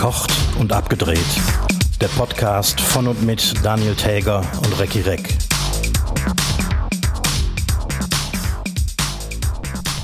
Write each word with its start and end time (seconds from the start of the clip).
Verkocht 0.00 0.32
und 0.58 0.72
abgedreht. 0.72 1.18
Der 2.00 2.08
Podcast 2.08 2.80
von 2.80 3.06
und 3.06 3.22
mit 3.22 3.52
Daniel 3.62 3.94
Täger 3.94 4.40
und 4.64 4.80
Recki 4.80 5.02
Reck. 5.02 5.36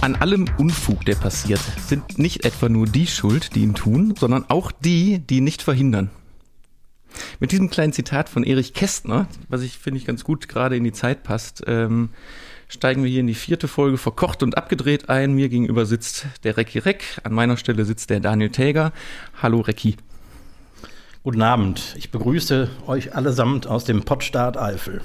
An 0.02 0.16
allem 0.16 0.44
Unfug, 0.58 1.06
der 1.06 1.14
passiert, 1.14 1.62
sind 1.86 2.18
nicht 2.18 2.44
etwa 2.44 2.68
nur 2.68 2.84
die 2.84 3.06
schuld, 3.06 3.54
die 3.54 3.62
ihn 3.62 3.72
tun, 3.72 4.12
sondern 4.18 4.44
auch 4.50 4.70
die, 4.70 5.20
die 5.20 5.38
ihn 5.38 5.44
nicht 5.44 5.62
verhindern. 5.62 6.10
Mit 7.40 7.52
diesem 7.52 7.70
kleinen 7.70 7.94
Zitat 7.94 8.28
von 8.28 8.44
Erich 8.44 8.74
Kästner, 8.74 9.28
was 9.48 9.62
ich 9.62 9.78
finde 9.78 9.96
ich 9.96 10.04
ganz 10.04 10.24
gut 10.24 10.46
gerade 10.46 10.76
in 10.76 10.84
die 10.84 10.92
Zeit 10.92 11.22
passt, 11.22 11.62
ähm, 11.66 12.10
steigen 12.68 13.02
wir 13.02 13.10
hier 13.10 13.20
in 13.20 13.26
die 13.26 13.34
vierte 13.34 13.68
Folge 13.68 13.98
verkocht 13.98 14.42
und 14.42 14.56
abgedreht 14.56 15.08
ein. 15.08 15.32
Mir 15.32 15.48
gegenüber 15.48 15.86
sitzt 15.86 16.26
der 16.44 16.56
Recki 16.56 16.78
Reck, 16.78 17.04
an 17.24 17.32
meiner 17.32 17.56
Stelle 17.56 17.84
sitzt 17.84 18.10
der 18.10 18.20
Daniel 18.20 18.50
Täger. 18.50 18.92
Hallo 19.42 19.60
Recki. 19.60 19.96
Guten 21.22 21.42
Abend. 21.42 21.94
Ich 21.96 22.10
begrüße 22.10 22.68
euch 22.86 23.14
allesamt 23.14 23.66
aus 23.66 23.84
dem 23.84 24.04
Pottstaat 24.04 24.56
Eifel. 24.56 25.00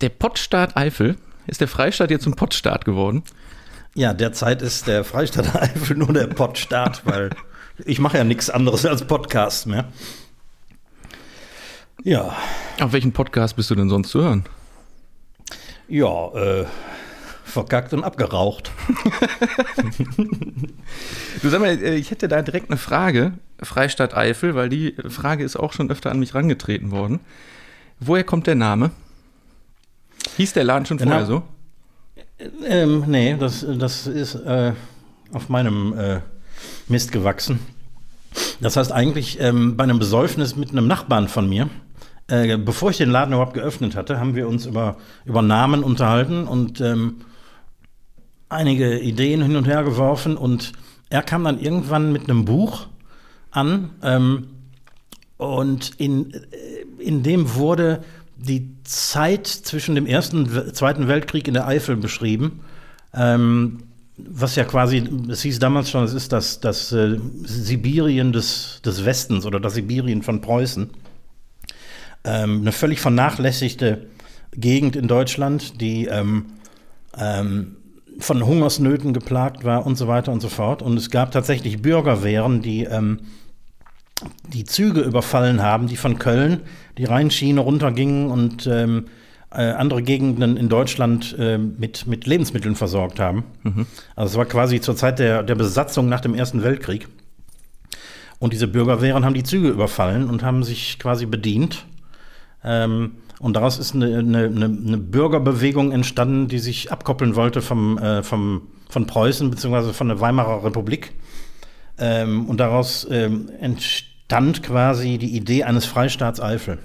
Der 0.00 0.08
Pottstaat 0.08 0.76
Eifel 0.76 1.16
ist 1.46 1.60
der 1.60 1.68
Freistaat 1.68 2.10
jetzt 2.10 2.24
zum 2.24 2.34
Pottstaat 2.34 2.84
geworden? 2.84 3.22
Ja, 3.94 4.14
derzeit 4.14 4.62
ist 4.62 4.86
der 4.86 5.04
Freistaat 5.04 5.54
Eifel 5.60 5.96
nur 5.96 6.12
der 6.12 6.28
Pottstaat, 6.28 7.02
weil 7.04 7.30
ich 7.84 7.98
mache 7.98 8.18
ja 8.18 8.24
nichts 8.24 8.48
anderes 8.48 8.86
als 8.86 9.06
Podcast 9.06 9.66
mehr. 9.66 9.86
Ja. 12.04 12.34
Auf 12.80 12.92
welchen 12.92 13.12
Podcast 13.12 13.54
bist 13.56 13.70
du 13.70 13.74
denn 13.74 13.88
sonst 13.88 14.08
zu 14.08 14.22
hören? 14.22 14.44
Ja, 15.92 16.32
äh, 16.32 16.64
verkackt 17.44 17.92
und 17.92 18.02
abgeraucht. 18.02 18.72
du 21.42 21.50
sag 21.50 21.60
mal, 21.60 21.68
äh, 21.68 21.96
ich 21.96 22.10
hätte 22.10 22.28
da 22.28 22.40
direkt 22.40 22.70
eine 22.70 22.78
Frage, 22.78 23.34
Freistadt 23.62 24.16
Eifel, 24.16 24.54
weil 24.54 24.70
die 24.70 24.96
Frage 25.10 25.44
ist 25.44 25.56
auch 25.56 25.74
schon 25.74 25.90
öfter 25.90 26.10
an 26.10 26.18
mich 26.18 26.34
rangetreten 26.34 26.92
worden. 26.92 27.20
Woher 28.00 28.24
kommt 28.24 28.46
der 28.46 28.54
Name? 28.54 28.90
Hieß 30.38 30.54
der 30.54 30.64
Laden 30.64 30.86
schon 30.86 30.96
der 30.96 31.08
vorher 31.08 31.26
so? 31.26 31.42
Ähm, 32.64 33.04
nee, 33.06 33.36
das, 33.38 33.66
das 33.78 34.06
ist 34.06 34.34
äh, 34.34 34.72
auf 35.34 35.50
meinem 35.50 35.92
äh, 35.98 36.20
Mist 36.88 37.12
gewachsen. 37.12 37.58
Das 38.62 38.78
heißt 38.78 38.92
eigentlich 38.92 39.38
ähm, 39.40 39.76
bei 39.76 39.84
einem 39.84 39.98
Besäufnis 39.98 40.56
mit 40.56 40.70
einem 40.70 40.86
Nachbarn 40.86 41.28
von 41.28 41.50
mir 41.50 41.68
äh, 42.32 42.56
bevor 42.56 42.88
ich 42.88 42.96
den 42.96 43.10
Laden 43.10 43.34
überhaupt 43.34 43.52
geöffnet 43.52 43.94
hatte, 43.94 44.18
haben 44.18 44.34
wir 44.34 44.48
uns 44.48 44.64
über, 44.64 44.96
über 45.26 45.42
Namen 45.42 45.84
unterhalten 45.84 46.46
und 46.46 46.80
ähm, 46.80 47.16
einige 48.48 48.98
Ideen 49.00 49.42
hin 49.42 49.54
und 49.54 49.66
her 49.66 49.84
geworfen. 49.84 50.38
Und 50.38 50.72
er 51.10 51.22
kam 51.22 51.44
dann 51.44 51.60
irgendwann 51.60 52.10
mit 52.10 52.30
einem 52.30 52.46
Buch 52.46 52.86
an 53.50 53.90
ähm, 54.02 54.46
und 55.36 55.90
in, 55.98 56.32
äh, 56.32 56.38
in 56.98 57.22
dem 57.22 57.54
wurde 57.54 58.02
die 58.38 58.76
Zeit 58.82 59.46
zwischen 59.46 59.94
dem 59.94 60.06
Ersten 60.06 60.38
und 60.38 60.74
Zweiten 60.74 61.08
Weltkrieg 61.08 61.46
in 61.46 61.54
der 61.54 61.66
Eifel 61.66 61.96
beschrieben. 61.96 62.60
Ähm, 63.12 63.80
was 64.16 64.56
ja 64.56 64.64
quasi, 64.64 65.04
es 65.28 65.42
hieß 65.42 65.58
damals 65.58 65.90
schon, 65.90 66.04
es 66.04 66.14
ist 66.14 66.32
das, 66.32 66.60
das 66.60 66.92
äh, 66.92 67.18
Sibirien 67.44 68.32
des, 68.32 68.80
des 68.82 69.04
Westens 69.04 69.44
oder 69.44 69.60
das 69.60 69.74
Sibirien 69.74 70.22
von 70.22 70.40
Preußen 70.40 70.88
ähm, 72.24 72.60
eine 72.60 72.72
völlig 72.72 73.00
vernachlässigte 73.00 74.06
Gegend 74.54 74.96
in 74.96 75.08
Deutschland, 75.08 75.80
die 75.80 76.06
ähm, 76.06 76.46
ähm, 77.18 77.76
von 78.18 78.44
Hungersnöten 78.44 79.12
geplagt 79.12 79.64
war 79.64 79.86
und 79.86 79.96
so 79.96 80.08
weiter 80.08 80.32
und 80.32 80.40
so 80.40 80.48
fort. 80.48 80.82
Und 80.82 80.96
es 80.96 81.10
gab 81.10 81.32
tatsächlich 81.32 81.80
Bürgerwehren, 81.80 82.62
die 82.62 82.84
ähm, 82.84 83.20
die 84.48 84.64
Züge 84.64 85.00
überfallen 85.00 85.62
haben, 85.62 85.86
die 85.86 85.96
von 85.96 86.18
Köln 86.18 86.60
die 86.98 87.04
Rheinschiene 87.04 87.60
runtergingen 87.60 88.30
und 88.30 88.66
ähm, 88.66 89.06
äh, 89.50 89.62
andere 89.72 90.02
Gegenden 90.02 90.56
in 90.56 90.68
Deutschland 90.68 91.36
äh, 91.38 91.58
mit, 91.58 92.06
mit 92.06 92.26
Lebensmitteln 92.26 92.76
versorgt 92.76 93.18
haben. 93.18 93.44
Mhm. 93.62 93.86
Also 94.16 94.32
es 94.32 94.36
war 94.36 94.46
quasi 94.46 94.80
zur 94.80 94.96
Zeit 94.96 95.18
der, 95.18 95.42
der 95.42 95.54
Besatzung 95.54 96.08
nach 96.08 96.20
dem 96.20 96.34
Ersten 96.34 96.62
Weltkrieg. 96.62 97.08
Und 98.38 98.52
diese 98.52 98.66
Bürgerwehren 98.66 99.24
haben 99.24 99.34
die 99.34 99.42
Züge 99.42 99.68
überfallen 99.68 100.28
und 100.28 100.42
haben 100.42 100.64
sich 100.64 100.98
quasi 100.98 101.26
bedient 101.26 101.86
ähm, 102.64 103.16
und 103.40 103.54
daraus 103.54 103.78
ist 103.78 103.94
eine, 103.94 104.18
eine, 104.18 104.44
eine, 104.44 104.98
Bürgerbewegung 104.98 105.90
entstanden, 105.90 106.46
die 106.46 106.60
sich 106.60 106.92
abkoppeln 106.92 107.34
wollte 107.34 107.60
vom, 107.60 107.98
äh, 107.98 108.22
vom, 108.22 108.68
von 108.88 109.06
Preußen 109.06 109.50
bzw. 109.50 109.92
von 109.92 110.08
der 110.08 110.20
Weimarer 110.20 110.64
Republik. 110.64 111.12
Ähm, 111.98 112.46
und 112.48 112.60
daraus 112.60 113.06
ähm, 113.10 113.50
entstand 113.60 114.62
quasi 114.62 115.18
die 115.18 115.36
Idee 115.36 115.64
eines 115.64 115.86
Freistaats 115.86 116.40
Eifel. 116.40 116.78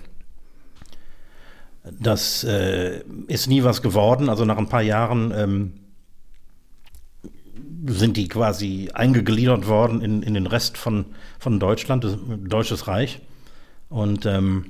Das 1.99 2.43
äh, 2.43 3.03
ist 3.27 3.47
nie 3.47 3.63
was 3.63 3.81
geworden. 3.81 4.27
Also 4.27 4.43
nach 4.43 4.57
ein 4.57 4.67
paar 4.67 4.81
Jahren 4.81 5.31
ähm, 5.35 5.73
sind 7.85 8.17
die 8.17 8.27
quasi 8.27 8.89
eingegliedert 8.93 9.67
worden 9.67 10.01
in, 10.01 10.23
in 10.23 10.33
den 10.33 10.47
Rest 10.47 10.77
von, 10.77 11.05
von 11.39 11.59
Deutschland, 11.59 12.03
das 12.03 12.17
Deutsches 12.47 12.87
Reich. 12.87 13.21
Und 13.89 14.25
ähm, 14.25 14.65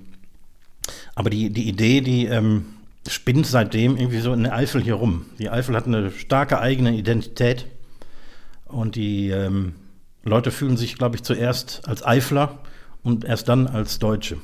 aber 1.15 1.29
die, 1.29 1.49
die 1.49 1.67
Idee, 1.67 2.01
die 2.01 2.25
ähm, 2.25 2.65
spinnt 3.07 3.47
seitdem 3.47 3.97
irgendwie 3.97 4.19
so 4.19 4.33
in 4.33 4.43
der 4.43 4.53
Eifel 4.55 4.81
hier 4.81 4.95
rum. 4.95 5.25
Die 5.39 5.49
Eifel 5.49 5.75
hat 5.75 5.87
eine 5.87 6.11
starke 6.11 6.59
eigene 6.59 6.95
Identität 6.95 7.65
und 8.65 8.95
die 8.95 9.29
ähm, 9.29 9.73
Leute 10.23 10.51
fühlen 10.51 10.77
sich, 10.77 10.97
glaube 10.97 11.15
ich, 11.15 11.23
zuerst 11.23 11.87
als 11.87 12.05
Eifler 12.05 12.59
und 13.03 13.23
erst 13.23 13.47
dann 13.47 13.67
als 13.67 13.99
Deutsche. 13.99 14.37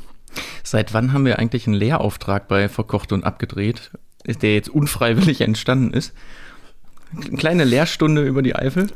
Seit 0.64 0.94
wann 0.94 1.14
haben 1.14 1.26
wir 1.26 1.40
eigentlich 1.40 1.68
einen 1.68 1.76
Lehrauftrag 1.76 2.48
bei 2.48 2.70
Verkocht 2.70 3.12
und 3.12 3.24
Abgedreht, 3.24 3.92
der 4.26 4.54
jetzt 4.54 4.70
unfreiwillig 4.70 5.42
entstanden 5.42 5.94
ist? 5.94 6.14
Eine 7.16 7.38
kleine 7.38 7.64
Lehrstunde 7.64 8.24
über 8.24 8.42
die 8.42 8.56
Eifel? 8.56 8.88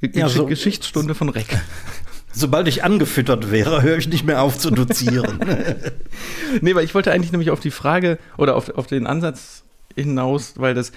Ja, 0.00 0.28
so, 0.28 0.46
Geschichtsstunde 0.46 1.14
von 1.14 1.28
Reck. 1.30 1.46
Sobald 2.34 2.66
ich 2.66 2.82
angefüttert 2.82 3.52
wäre, 3.52 3.82
höre 3.82 3.98
ich 3.98 4.08
nicht 4.08 4.24
mehr 4.24 4.42
auf 4.42 4.58
zu 4.58 4.70
dozieren. 4.70 5.38
nee, 6.60 6.74
weil 6.74 6.84
ich 6.84 6.94
wollte 6.94 7.12
eigentlich 7.12 7.30
nämlich 7.30 7.50
auf 7.50 7.60
die 7.60 7.70
Frage 7.70 8.18
oder 8.36 8.56
auf, 8.56 8.70
auf 8.70 8.88
den 8.88 9.06
Ansatz 9.06 9.62
hinaus, 9.94 10.54
weil 10.56 10.74
das 10.74 10.90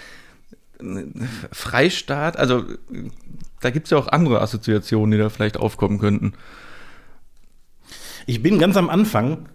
äh, 0.80 1.04
Freistaat, 1.52 2.38
also 2.38 2.66
da 3.62 3.70
gibt 3.70 3.86
es 3.86 3.92
ja 3.92 4.00
auch 4.00 4.08
andere 4.08 4.42
Assoziationen, 4.42 5.12
die 5.12 5.18
da 5.20 5.30
vielleicht 5.30 5.58
aufkommen 5.58 6.00
könnten. 6.00 6.34
Ich 8.26 8.42
bin 8.42 8.58
ganz 8.58 8.76
am 8.76 8.90
Anfang 8.90 9.48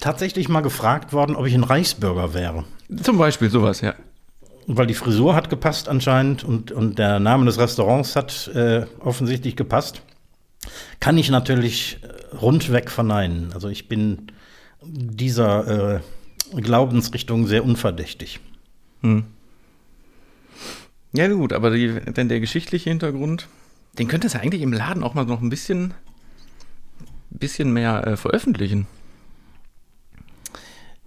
tatsächlich 0.00 0.48
mal 0.48 0.60
gefragt 0.60 1.12
worden, 1.12 1.36
ob 1.36 1.46
ich 1.46 1.54
ein 1.54 1.64
Reichsbürger 1.64 2.34
wäre. 2.34 2.64
Zum 3.02 3.16
Beispiel 3.16 3.48
sowas, 3.48 3.80
ja. 3.80 3.94
Weil 4.66 4.88
die 4.88 4.94
Frisur 4.94 5.36
hat 5.36 5.50
gepasst 5.50 5.88
anscheinend 5.88 6.42
und, 6.42 6.72
und 6.72 6.98
der 6.98 7.20
Name 7.20 7.44
des 7.46 7.58
Restaurants 7.58 8.16
hat 8.16 8.48
äh, 8.48 8.86
offensichtlich 8.98 9.54
gepasst. 9.54 10.02
Kann 11.00 11.18
ich 11.18 11.30
natürlich 11.30 11.98
äh, 12.02 12.36
rundweg 12.36 12.90
verneinen. 12.90 13.52
Also 13.52 13.68
ich 13.68 13.88
bin 13.88 14.32
dieser 14.82 15.96
äh, 15.96 16.00
Glaubensrichtung 16.60 17.46
sehr 17.46 17.64
unverdächtig. 17.64 18.40
Hm. 19.02 19.24
Ja 21.12 21.28
gut, 21.28 21.52
aber 21.52 21.70
die, 21.70 21.88
denn 21.88 22.28
der 22.28 22.40
geschichtliche 22.40 22.90
Hintergrund, 22.90 23.48
den 23.98 24.08
könnte 24.08 24.26
es 24.26 24.34
ja 24.34 24.40
eigentlich 24.40 24.62
im 24.62 24.72
Laden 24.72 25.02
auch 25.02 25.14
mal 25.14 25.24
noch 25.24 25.40
ein 25.40 25.48
bisschen, 25.48 25.94
bisschen 27.30 27.72
mehr 27.72 28.06
äh, 28.06 28.16
veröffentlichen. 28.16 28.86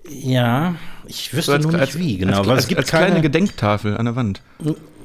Ja, 0.09 0.75
ich 1.05 1.33
wüsste 1.33 1.51
so 1.51 1.53
als, 1.53 1.63
nur 1.63 1.73
nicht 1.73 1.81
als, 1.81 1.99
wie, 1.99 2.17
genau. 2.17 2.39
Als, 2.39 2.47
weil 2.47 2.57
es 2.57 2.67
gibt 2.67 2.79
als 2.79 2.89
keine, 2.89 3.05
kleine 3.07 3.21
Gedenktafel 3.21 3.95
an 3.97 4.05
der 4.05 4.15
Wand. 4.15 4.41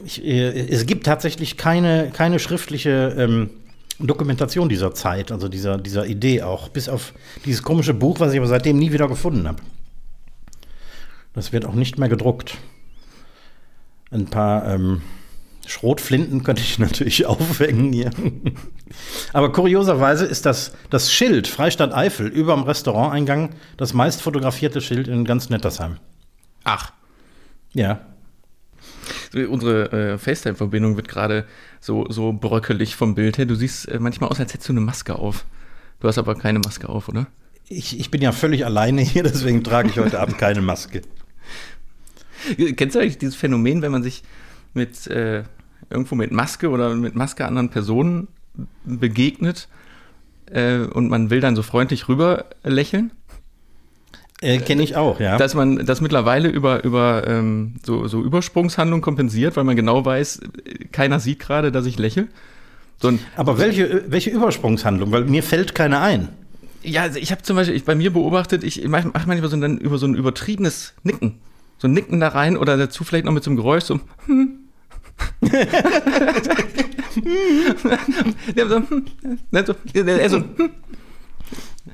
Ich, 0.04 0.24
äh, 0.24 0.68
es 0.68 0.86
gibt 0.86 1.04
tatsächlich 1.04 1.58
keine, 1.58 2.10
keine 2.10 2.38
schriftliche 2.38 3.14
ähm, 3.18 3.50
Dokumentation 3.98 4.68
dieser 4.68 4.94
Zeit, 4.94 5.30
also 5.30 5.48
dieser, 5.48 5.78
dieser 5.78 6.06
Idee 6.06 6.42
auch, 6.42 6.68
bis 6.68 6.88
auf 6.88 7.12
dieses 7.44 7.62
komische 7.62 7.94
Buch, 7.94 8.20
was 8.20 8.32
ich 8.32 8.38
aber 8.38 8.48
seitdem 8.48 8.78
nie 8.78 8.92
wieder 8.92 9.08
gefunden 9.08 9.46
habe. 9.46 9.62
Das 11.32 11.52
wird 11.52 11.64
auch 11.64 11.74
nicht 11.74 11.98
mehr 11.98 12.08
gedruckt. 12.08 12.56
Ein 14.10 14.26
paar 14.26 14.66
ähm, 14.72 15.02
Schrotflinten 15.66 16.42
könnte 16.42 16.62
ich 16.62 16.78
natürlich 16.80 17.26
aufhängen 17.26 17.92
hier. 17.92 18.10
aber 19.32 19.52
kurioserweise 19.52 20.24
ist 20.24 20.46
das, 20.46 20.72
das 20.90 21.12
Schild 21.12 21.48
Freistadt 21.48 21.92
Eifel 21.92 22.28
über 22.28 22.54
dem 22.54 22.64
Restauranteingang 22.64 23.50
das 23.76 23.94
meist 23.94 24.22
fotografierte 24.22 24.80
Schild 24.80 25.08
in 25.08 25.24
ganz 25.24 25.50
Nettersheim. 25.50 25.98
Ach. 26.64 26.92
Ja. 27.72 28.00
Unsere 29.34 29.92
äh, 29.92 30.18
FaceTime-Verbindung 30.18 30.96
wird 30.96 31.08
gerade 31.08 31.44
so, 31.80 32.06
so 32.10 32.32
bröckelig 32.32 32.96
vom 32.96 33.14
Bild 33.14 33.38
her. 33.38 33.46
Du 33.46 33.54
siehst 33.54 33.88
äh, 33.88 33.98
manchmal 33.98 34.30
aus, 34.30 34.40
als 34.40 34.52
hättest 34.52 34.68
du 34.68 34.72
eine 34.72 34.80
Maske 34.80 35.16
auf. 35.16 35.44
Du 36.00 36.08
hast 36.08 36.18
aber 36.18 36.34
keine 36.34 36.60
Maske 36.60 36.88
auf, 36.88 37.08
oder? 37.08 37.26
Ich, 37.68 37.98
ich 37.98 38.10
bin 38.10 38.20
ja 38.20 38.32
völlig 38.32 38.64
alleine 38.64 39.02
hier, 39.02 39.22
deswegen 39.22 39.64
trage 39.64 39.88
ich 39.88 39.98
heute 39.98 40.20
Abend 40.20 40.38
keine 40.38 40.60
Maske. 40.60 41.02
Kennst 42.76 42.94
du 42.94 43.00
eigentlich 43.00 43.18
dieses 43.18 43.36
Phänomen, 43.36 43.82
wenn 43.82 43.92
man 43.92 44.02
sich 44.02 44.22
mit 44.74 45.06
äh, 45.06 45.44
irgendwo 45.90 46.14
mit 46.14 46.30
Maske 46.30 46.68
oder 46.70 46.94
mit 46.94 47.14
Maske 47.14 47.46
anderen 47.46 47.70
Personen 47.70 48.28
begegnet 48.84 49.68
äh, 50.50 50.78
und 50.80 51.08
man 51.08 51.30
will 51.30 51.40
dann 51.40 51.56
so 51.56 51.62
freundlich 51.62 52.08
rüber 52.08 52.46
lächeln. 52.62 53.12
Äh, 54.44 54.58
Kenne 54.58 54.82
ich 54.82 54.96
auch, 54.96 55.20
ja. 55.20 55.38
Dass 55.38 55.54
man 55.54 55.86
das 55.86 56.00
mittlerweile 56.00 56.48
über, 56.48 56.84
über 56.84 57.26
ähm, 57.26 57.76
so, 57.84 58.06
so 58.06 58.22
Übersprungshandlung 58.22 59.00
kompensiert, 59.00 59.56
weil 59.56 59.64
man 59.64 59.74
genau 59.74 60.04
weiß, 60.04 60.40
keiner 60.92 61.18
sieht 61.18 61.38
gerade, 61.38 61.72
dass 61.72 61.86
ich 61.86 61.98
lächle. 61.98 62.28
So 63.00 63.12
Aber 63.36 63.58
welche, 63.58 64.04
welche 64.08 64.30
Übersprungshandlung? 64.30 65.10
Weil 65.12 65.24
mir 65.24 65.42
fällt 65.42 65.74
keine 65.74 66.00
ein. 66.00 66.28
ja, 66.82 67.02
also 67.02 67.18
ich 67.18 67.30
habe 67.30 67.42
zum 67.42 67.56
Beispiel 67.56 67.76
ich, 67.76 67.84
bei 67.84 67.94
mir 67.94 68.12
beobachtet, 68.12 68.64
ich 68.64 68.86
mache 68.86 69.08
mach 69.12 69.26
manchmal 69.26 69.50
so 69.50 69.56
ein, 69.56 69.78
über 69.78 69.98
so 69.98 70.06
ein 70.06 70.14
übertriebenes 70.14 70.94
Nicken. 71.02 71.38
So 71.78 71.88
ein 71.88 71.92
Nicken 71.92 72.20
da 72.20 72.28
rein 72.28 72.56
oder 72.56 72.76
dazu 72.76 73.02
vielleicht 73.02 73.24
noch 73.24 73.32
mit 73.32 73.42
so 73.42 73.50
einem 73.50 73.56
Geräusch, 73.56 73.84
so 73.84 73.98
hm. 74.26 74.58
So, 78.56 78.76
hm. 78.76 79.04
So, 79.64 79.74
so. 80.28 80.44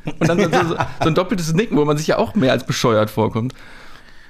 Und 0.04 0.28
dann 0.28 0.38
so, 0.38 0.50
so, 0.50 0.76
so 0.76 1.08
ein 1.08 1.14
doppeltes 1.14 1.52
Nicken, 1.52 1.76
wo 1.76 1.84
man 1.84 1.96
sich 1.96 2.06
ja 2.06 2.18
auch 2.18 2.34
mehr 2.34 2.52
als 2.52 2.64
bescheuert 2.64 3.10
vorkommt. 3.10 3.54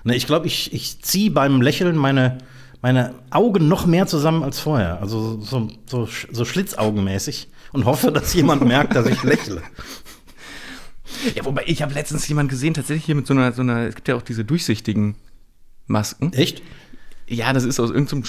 Ne, 0.04 0.16
ich 0.16 0.26
glaube, 0.26 0.46
ich, 0.46 0.72
ich 0.72 1.02
ziehe 1.02 1.30
beim 1.30 1.60
Lächeln 1.60 1.96
meine, 1.96 2.38
meine 2.80 3.14
Augen 3.30 3.68
noch 3.68 3.86
mehr 3.86 4.06
zusammen 4.06 4.42
als 4.42 4.58
vorher. 4.58 5.00
Also 5.00 5.40
so, 5.40 5.68
so, 5.86 6.08
so 6.32 6.44
schlitzaugenmäßig 6.44 7.48
und 7.72 7.84
hoffe, 7.84 8.10
dass 8.10 8.32
jemand 8.34 8.64
merkt, 8.64 8.96
dass 8.96 9.06
ich 9.06 9.22
lächle. 9.22 9.62
Ja, 11.34 11.44
wobei 11.44 11.64
ich 11.66 11.82
habe 11.82 11.92
letztens 11.92 12.26
jemand 12.28 12.48
gesehen, 12.50 12.72
tatsächlich 12.72 13.04
hier 13.04 13.14
mit 13.14 13.26
so 13.26 13.34
einer, 13.34 13.52
so 13.52 13.62
einer, 13.62 13.80
es 13.80 13.94
gibt 13.94 14.08
ja 14.08 14.16
auch 14.16 14.22
diese 14.22 14.44
durchsichtigen 14.44 15.16
Masken. 15.86 16.32
Echt? 16.32 16.62
Ja, 17.26 17.52
das 17.52 17.64
ist 17.64 17.78
aus 17.80 17.90
irgendeinem 17.90 18.24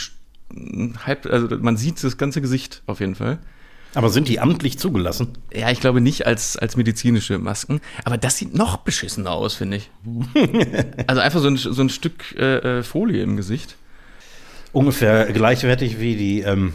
halb, 1.06 1.26
also 1.28 1.48
man 1.60 1.78
sieht 1.78 2.04
das 2.04 2.18
ganze 2.18 2.42
Gesicht 2.42 2.82
auf 2.88 3.00
jeden 3.00 3.16
Fall. 3.16 3.40
Aber 3.94 4.10
sind 4.10 4.28
die 4.30 4.40
amtlich 4.40 4.80
zugelassen? 4.80 5.38
Ja, 5.54 5.70
ich 5.70 5.82
glaube 5.82 6.00
nicht 6.00 6.26
als, 6.26 6.56
als 6.58 6.78
medizinische 6.78 7.38
Masken, 7.40 7.82
aber 8.06 8.18
das 8.18 8.38
sieht 8.38 8.56
noch 8.56 8.78
beschissener 8.78 9.32
aus, 9.32 9.56
finde 9.56 9.78
ich. 9.78 9.90
also 11.08 11.22
einfach 11.22 11.42
so 11.42 11.48
ein, 11.48 11.58
so 11.58 11.82
ein 11.82 11.90
Stück 11.90 12.36
äh, 12.38 12.80
äh, 12.80 12.84
Folie 12.84 13.22
im 13.22 13.36
Gesicht. 13.36 13.76
Ungefähr 14.72 15.26
gleichwertig 15.34 16.00
wie 16.00 16.16
die 16.16 16.42
ähm, 16.42 16.72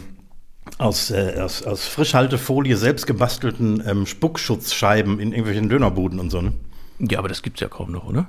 aus, 0.77 1.09
äh, 1.09 1.39
aus, 1.39 1.63
aus 1.63 1.87
Frischhaltefolie 1.87 2.77
selbst 2.77 3.07
gebastelten 3.07 3.83
ähm, 3.87 4.05
Spuckschutzscheiben 4.05 5.19
in 5.19 5.31
irgendwelchen 5.31 5.69
Dönerbuden 5.69 6.19
und 6.19 6.29
so. 6.29 6.41
Ne? 6.41 6.53
Ja, 6.99 7.19
aber 7.19 7.29
das 7.29 7.41
gibt's 7.41 7.61
ja 7.61 7.67
kaum 7.67 7.91
noch, 7.91 8.05
oder? 8.05 8.27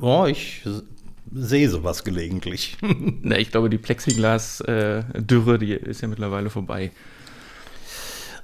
Oh, 0.00 0.26
ich 0.26 0.62
sehe 1.32 1.68
sowas 1.68 2.04
gelegentlich. 2.04 2.78
Na, 3.22 3.38
ich 3.38 3.50
glaube, 3.50 3.70
die 3.70 3.78
Plexiglas-Dürre, 3.78 5.58
die 5.58 5.72
ist 5.72 6.00
ja 6.00 6.08
mittlerweile 6.08 6.50
vorbei. 6.50 6.90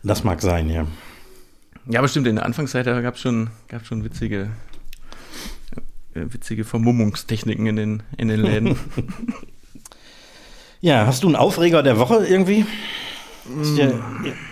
Das 0.06 0.23
mag 0.23 0.41
sein, 0.41 0.70
ja. 0.70 0.87
Ja, 1.88 1.99
aber 1.99 2.08
stimmt, 2.08 2.29
in 2.29 2.37
der 2.37 2.44
Anfangszeit 2.44 2.87
da 2.87 3.00
gab's 3.00 3.20
schon, 3.20 3.50
gab's 3.69 3.88
schon 3.88 4.05
witzige, 4.05 4.50
äh, 6.14 6.20
witzige 6.32 6.64
Vermummungstechniken 6.64 7.67
in 7.67 7.76
den, 7.76 8.03
in 8.17 8.29
den 8.29 8.41
Läden. 8.41 8.79
Ja, 10.82 11.06
hast 11.06 11.23
du 11.23 11.26
einen 11.26 11.37
Aufreger 11.37 11.82
der 11.82 11.99
Woche 11.99 12.26
irgendwie? 12.26 12.67
Ist 13.62 13.76
dir 13.76 13.99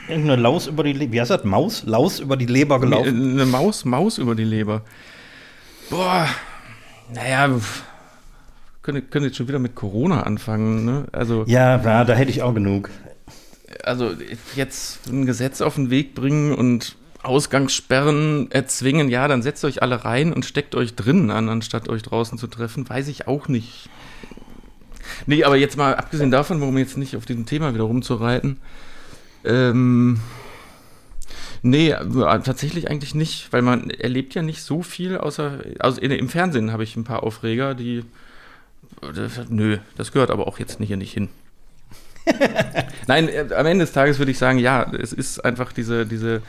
irgendeine 0.08 0.40
Laus 0.40 0.66
über 0.66 0.82
die 0.82 0.94
Leber, 0.94 1.12
wie 1.12 1.20
heißt 1.20 1.30
das, 1.30 1.44
Maus? 1.44 1.84
Laus 1.84 2.18
über 2.18 2.36
die 2.38 2.46
Leber 2.46 2.80
gelaufen? 2.80 3.32
Eine 3.32 3.44
Maus, 3.44 3.84
Maus 3.84 4.16
über 4.18 4.34
die 4.34 4.44
Leber. 4.44 4.82
Boah, 5.90 6.26
naja, 7.12 7.50
könnte, 8.82 9.02
könnte 9.02 9.28
jetzt 9.28 9.36
schon 9.36 9.48
wieder 9.48 9.58
mit 9.58 9.74
Corona 9.74 10.22
anfangen, 10.22 10.84
ne? 10.86 11.04
Also, 11.12 11.44
Ja, 11.46 11.76
ja, 11.80 12.04
da 12.04 12.14
hätte 12.14 12.30
ich 12.30 12.42
auch 12.42 12.54
genug. 12.54 12.88
Also 13.82 14.12
jetzt 14.54 15.06
ein 15.08 15.26
Gesetz 15.26 15.60
auf 15.60 15.74
den 15.76 15.90
Weg 15.90 16.14
bringen 16.14 16.54
und 16.54 16.96
Ausgangssperren 17.24 18.50
erzwingen, 18.50 19.08
ja, 19.08 19.26
dann 19.28 19.42
setzt 19.42 19.64
euch 19.64 19.82
alle 19.82 20.04
rein 20.04 20.32
und 20.32 20.44
steckt 20.44 20.74
euch 20.74 20.94
drinnen 20.94 21.30
an, 21.30 21.48
anstatt 21.48 21.88
euch 21.88 22.02
draußen 22.02 22.38
zu 22.38 22.46
treffen, 22.46 22.88
weiß 22.88 23.08
ich 23.08 23.26
auch 23.26 23.48
nicht. 23.48 23.88
Nee, 25.26 25.44
aber 25.44 25.56
jetzt 25.56 25.76
mal 25.76 25.94
abgesehen 25.94 26.30
davon, 26.30 26.60
warum 26.60 26.76
jetzt 26.78 26.96
nicht 26.98 27.16
auf 27.16 27.24
diesem 27.24 27.46
Thema 27.46 27.74
wieder 27.74 27.84
rumzureiten, 27.84 28.58
ähm, 29.44 30.20
nee, 31.62 31.90
äh, 31.90 32.40
tatsächlich 32.40 32.90
eigentlich 32.90 33.14
nicht, 33.14 33.52
weil 33.52 33.62
man 33.62 33.90
erlebt 33.90 34.34
ja 34.34 34.42
nicht 34.42 34.62
so 34.62 34.82
viel, 34.82 35.16
außer, 35.16 35.60
also 35.78 36.00
in, 36.00 36.10
im 36.10 36.28
Fernsehen 36.28 36.72
habe 36.72 36.84
ich 36.84 36.96
ein 36.96 37.04
paar 37.04 37.22
Aufreger, 37.22 37.74
die, 37.74 38.04
das, 39.00 39.48
nö, 39.48 39.78
das 39.96 40.12
gehört 40.12 40.30
aber 40.30 40.46
auch 40.46 40.58
jetzt 40.58 40.78
hier 40.80 40.96
nicht 40.96 41.12
hin. 41.12 41.28
Nein, 43.06 43.28
äh, 43.28 43.46
am 43.54 43.66
Ende 43.66 43.84
des 43.84 43.92
Tages 43.92 44.18
würde 44.18 44.30
ich 44.30 44.38
sagen, 44.38 44.58
ja, 44.58 44.90
es 44.92 45.12
ist 45.12 45.44
einfach 45.44 45.72
diese, 45.72 46.06
diese, 46.06 46.42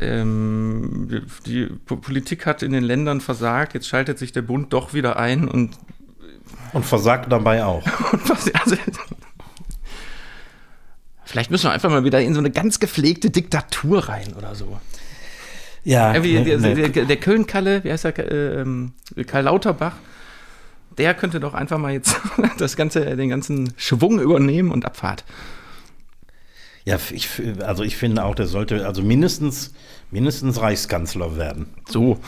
ähm, 0.00 1.22
die 1.46 1.66
Po- 1.86 1.96
Politik 1.96 2.46
hat 2.46 2.62
in 2.62 2.72
den 2.72 2.84
Ländern 2.84 3.20
versagt, 3.20 3.74
jetzt 3.74 3.88
schaltet 3.88 4.18
sich 4.18 4.32
der 4.32 4.42
Bund 4.42 4.72
doch 4.72 4.94
wieder 4.94 5.18
ein 5.18 5.48
und, 5.48 5.76
Und 6.72 6.84
versagt 6.84 7.30
dabei 7.32 7.64
auch. 7.64 7.84
also, 8.28 8.76
vielleicht 11.24 11.50
müssen 11.50 11.64
wir 11.66 11.72
einfach 11.72 11.90
mal 11.90 12.04
wieder 12.04 12.20
in 12.20 12.34
so 12.34 12.40
eine 12.40 12.50
ganz 12.50 12.80
gepflegte 12.80 13.30
Diktatur 13.30 14.08
rein 14.08 14.34
oder 14.36 14.54
so. 14.54 14.78
Ja, 15.84 16.14
Ja, 16.14 16.22
wie, 16.22 16.34
ne, 16.34 16.44
der, 16.44 16.58
ne. 16.58 16.90
der, 16.90 17.04
der 17.06 17.16
Köln-Kalle, 17.16 17.82
wie 17.84 17.90
heißt 17.90 18.04
der, 18.04 18.18
äh, 18.18 18.60
ähm, 18.60 18.92
Karl 19.26 19.44
Lauterbach, 19.44 19.96
der 20.98 21.14
könnte 21.14 21.40
doch 21.40 21.54
einfach 21.54 21.78
mal 21.78 21.92
jetzt 21.92 22.16
das 22.58 22.76
ganze, 22.76 23.16
den 23.16 23.28
ganzen 23.28 23.72
Schwung 23.76 24.20
übernehmen 24.20 24.70
und 24.70 24.84
Abfahrt. 24.84 25.24
Ja, 26.84 26.98
ich, 27.12 27.28
also 27.60 27.84
ich 27.84 27.96
finde 27.96 28.24
auch, 28.24 28.34
der 28.34 28.48
sollte 28.48 28.86
also 28.86 29.02
mindestens, 29.02 29.72
mindestens 30.10 30.60
Reichskanzler 30.60 31.36
werden. 31.36 31.68
So. 31.88 32.18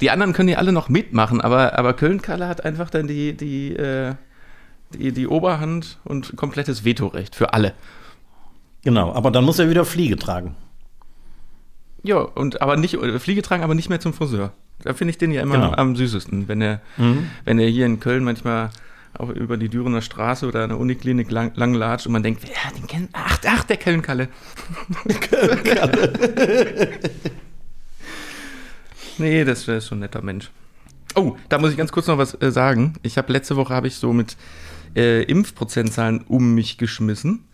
die 0.00 0.10
anderen 0.10 0.32
können 0.32 0.48
ja 0.48 0.56
alle 0.56 0.72
noch 0.72 0.88
mitmachen, 0.88 1.42
aber, 1.42 1.78
aber 1.78 1.92
Köln-Kalle 1.92 2.48
hat 2.48 2.64
einfach 2.64 2.88
dann 2.88 3.06
die, 3.06 3.36
die, 3.36 3.76
äh, 3.76 4.14
die, 4.94 5.12
die 5.12 5.26
Oberhand 5.26 5.98
und 6.04 6.36
komplettes 6.36 6.86
Vetorecht 6.86 7.36
für 7.36 7.52
alle. 7.52 7.74
Genau, 8.82 9.12
aber 9.12 9.30
dann 9.30 9.44
muss 9.44 9.58
er 9.58 9.68
wieder 9.68 9.84
Fliege 9.84 10.16
tragen. 10.16 10.56
Ja, 12.02 12.16
und 12.16 12.62
aber 12.62 12.76
nicht, 12.76 12.94
äh, 12.94 13.18
Fliege 13.18 13.42
tragen, 13.42 13.62
aber 13.62 13.74
nicht 13.74 13.90
mehr 13.90 14.00
zum 14.00 14.14
Friseur. 14.14 14.52
Da 14.80 14.94
finde 14.94 15.10
ich 15.10 15.18
den 15.18 15.32
ja 15.32 15.42
immer 15.42 15.54
Genau. 15.56 15.72
am 15.72 15.96
süßesten, 15.96 16.48
wenn 16.48 16.60
er, 16.60 16.80
wenn 17.44 17.58
er 17.58 17.68
hier 17.68 17.86
in 17.86 18.00
Köln 18.00 18.24
manchmal 18.24 18.70
auch 19.16 19.28
über 19.28 19.56
die 19.56 19.68
Dürener 19.68 20.02
Straße 20.02 20.46
oder 20.46 20.64
eine 20.64 20.76
Uniklinik 20.76 21.30
lang, 21.30 21.52
lang 21.54 21.74
latscht 21.74 22.06
und 22.06 22.12
man 22.12 22.22
denkt, 22.22 22.44
ja, 22.44 22.70
den 22.76 22.86
kennt, 22.86 23.10
ach, 23.12 23.38
ach, 23.46 23.64
der 23.64 23.76
Köln-Kalle. 23.76 24.28
nee, 29.18 29.44
das 29.44 29.68
ist 29.68 29.88
schon 29.88 29.98
ein 29.98 30.00
netter 30.00 30.22
Mensch. 30.22 30.50
Oh, 31.14 31.36
da 31.48 31.58
muss 31.58 31.72
ich 31.72 31.76
ganz 31.76 31.92
kurz 31.92 32.06
noch 32.06 32.18
was 32.18 32.40
äh, 32.40 32.50
sagen. 32.50 32.94
Ich 33.02 33.18
habe 33.18 33.32
letzte 33.32 33.56
Woche 33.56 33.74
habe 33.74 33.86
ich 33.86 33.96
so 33.96 34.12
mit 34.12 34.36
äh, 34.96 35.22
Impfprozentzahlen 35.24 36.24
um 36.26 36.54
mich 36.54 36.78
geschmissen. 36.78 37.44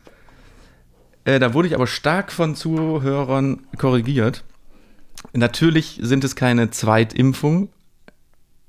Äh, 1.24 1.40
da 1.40 1.54
wurde 1.54 1.68
ich 1.68 1.74
aber 1.74 1.86
stark 1.86 2.30
von 2.30 2.54
Zuhörern 2.54 3.60
korrigiert. 3.76 4.44
Natürlich 5.32 5.98
sind 6.02 6.24
es 6.24 6.36
keine 6.36 6.70
Zweitimpfungen, 6.70 7.68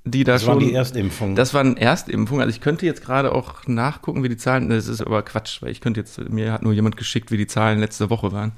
die 0.05 0.23
da 0.23 0.33
Das 0.33 0.43
schon. 0.43 0.53
war 0.55 0.59
die 0.59 0.73
Erstimpfung. 0.73 1.35
Das 1.35 1.53
waren 1.53 1.77
Erstimpfungen. 1.77 2.41
Also 2.41 2.53
ich 2.55 2.61
könnte 2.61 2.85
jetzt 2.85 3.03
gerade 3.03 3.31
auch 3.33 3.67
nachgucken, 3.67 4.23
wie 4.23 4.29
die 4.29 4.37
Zahlen. 4.37 4.69
Das 4.69 4.87
ist 4.87 5.01
aber 5.01 5.21
Quatsch, 5.23 5.61
weil 5.61 5.71
ich 5.71 5.81
könnte 5.81 5.99
jetzt, 5.99 6.17
mir 6.29 6.51
hat 6.51 6.63
nur 6.63 6.73
jemand 6.73 6.97
geschickt, 6.97 7.31
wie 7.31 7.37
die 7.37 7.47
Zahlen 7.47 7.79
letzte 7.79 8.09
Woche 8.09 8.31
waren. 8.31 8.53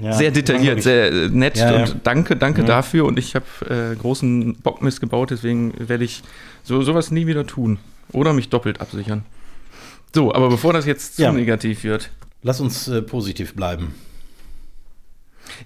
Ja, 0.00 0.14
sehr 0.14 0.30
detailliert, 0.30 0.82
sehr 0.82 1.12
äh, 1.12 1.28
nett 1.28 1.58
Ja, 1.58 1.70
ja. 1.72 1.82
und 1.84 1.96
danke, 2.04 2.34
danke 2.36 2.64
dafür. 2.64 3.04
Und 3.04 3.18
ich 3.18 3.34
habe 3.34 3.44
äh, 3.68 3.94
großen 3.96 4.56
Bockmist 4.62 5.00
gebaut, 5.00 5.30
deswegen 5.30 5.74
werde 5.78 6.04
ich 6.04 6.22
so 6.62 6.80
sowas 6.82 7.10
nie 7.10 7.26
wieder 7.26 7.46
tun. 7.46 7.78
Oder 8.10 8.32
mich 8.32 8.48
doppelt 8.48 8.80
absichern. 8.80 9.24
So, 10.14 10.34
aber 10.34 10.48
bevor 10.48 10.72
das 10.72 10.86
jetzt 10.86 11.16
zu 11.16 11.22
Ja. 11.22 11.32
negativ 11.32 11.84
wird. 11.84 12.10
Lass 12.42 12.60
uns 12.60 12.88
äh, 12.88 13.02
positiv 13.02 13.54
bleiben. 13.54 13.94